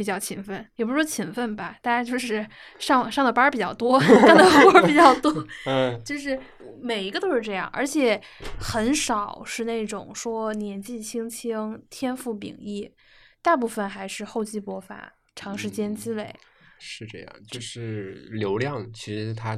[0.00, 2.46] 比较勤奋，也不是说勤奋吧，大家就是
[2.78, 5.30] 上上的班儿比较多，干的活儿比较多，
[5.68, 6.40] 嗯就是
[6.80, 8.18] 每一个都是这样，而且
[8.58, 12.90] 很少是那种说年纪轻轻、天赋秉异，
[13.42, 16.34] 大部分还是厚积薄发、长时间积累。
[16.78, 19.54] 是这样，就是流量，其实它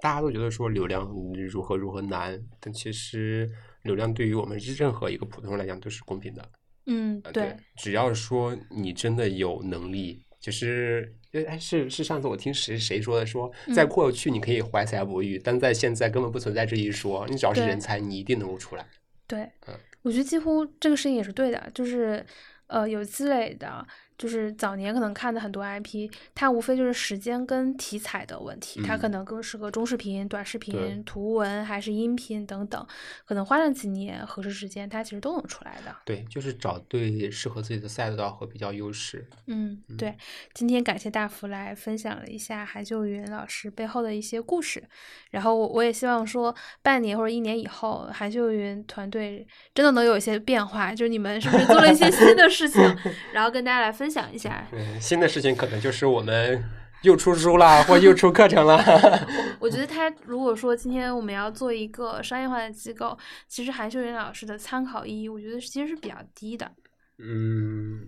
[0.00, 1.02] 大家都觉得说流量
[1.50, 3.50] 如何如何难，但其实
[3.82, 6.48] 流量对于我们任何一个普通人来讲都是公平的。
[6.86, 11.14] 嗯，呃，对，只要说你真的有能力，就是，
[11.46, 18.86] 哎，是是上次我听谁谁说的，说在嗯过去你可以怀才不遇，但在现在根本不存在这一说，你只要是人才，你一定能够出来。
[19.26, 22.24] 对嗯，我觉得几乎这个事情也是对的，就是
[22.66, 23.86] 呃有积累的，
[24.18, 32.86] 就是早年可能看的很多 IP，它无非就是时间跟题材的问题，它可嗯能更适合中视频、短视对频、图文还是音频等等，
[33.24, 35.94] 可能花上几年合适时间，它其实都能出来的。
[36.04, 39.26] 对，就是找对适合自己的赛道和比较优势。
[39.46, 40.16] 嗯，对，
[40.54, 44.82] 今天感谢大福来分享了一下韩秀云老师背后的一些故事，
[45.30, 52.82] 然后我我也希望说半年或者一年以后，韩秀云团队真的能有一些变化，就是你们是不是做了一些新的事情，
[53.32, 54.66] 然后跟大家来分享一下。
[54.72, 56.62] 嗯，新的事情可能就是我们
[57.02, 58.82] 又出书啦，或又出课程啦。
[59.58, 63.16] 我觉得他如果说今天我们要做一个商业化的机构，
[63.48, 66.70] 其实韩秀云老师的参考意义，我觉得其实是比较低的。
[67.18, 68.00] 嗯，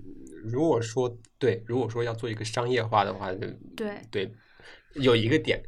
[0.44, 3.40] 如果说对，如果说要做一个商业化的话，就
[3.76, 4.32] 对，对，
[4.94, 5.62] 有一个点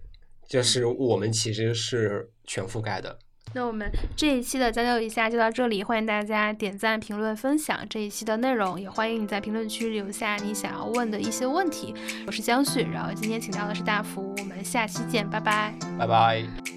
[0.49, 3.19] 就是我们其实是全覆盖的。
[3.57, 11.95] 那我们这一期的将就一下就到这里，欢迎大家点赞、评论、分享这一期的内容，也欢迎你在评论区留下你想要问的一些问题。
[12.27, 15.73] 我是江旭，然后今天请到的是大福，我们下期见，拜拜。
[15.99, 16.76] 拜拜。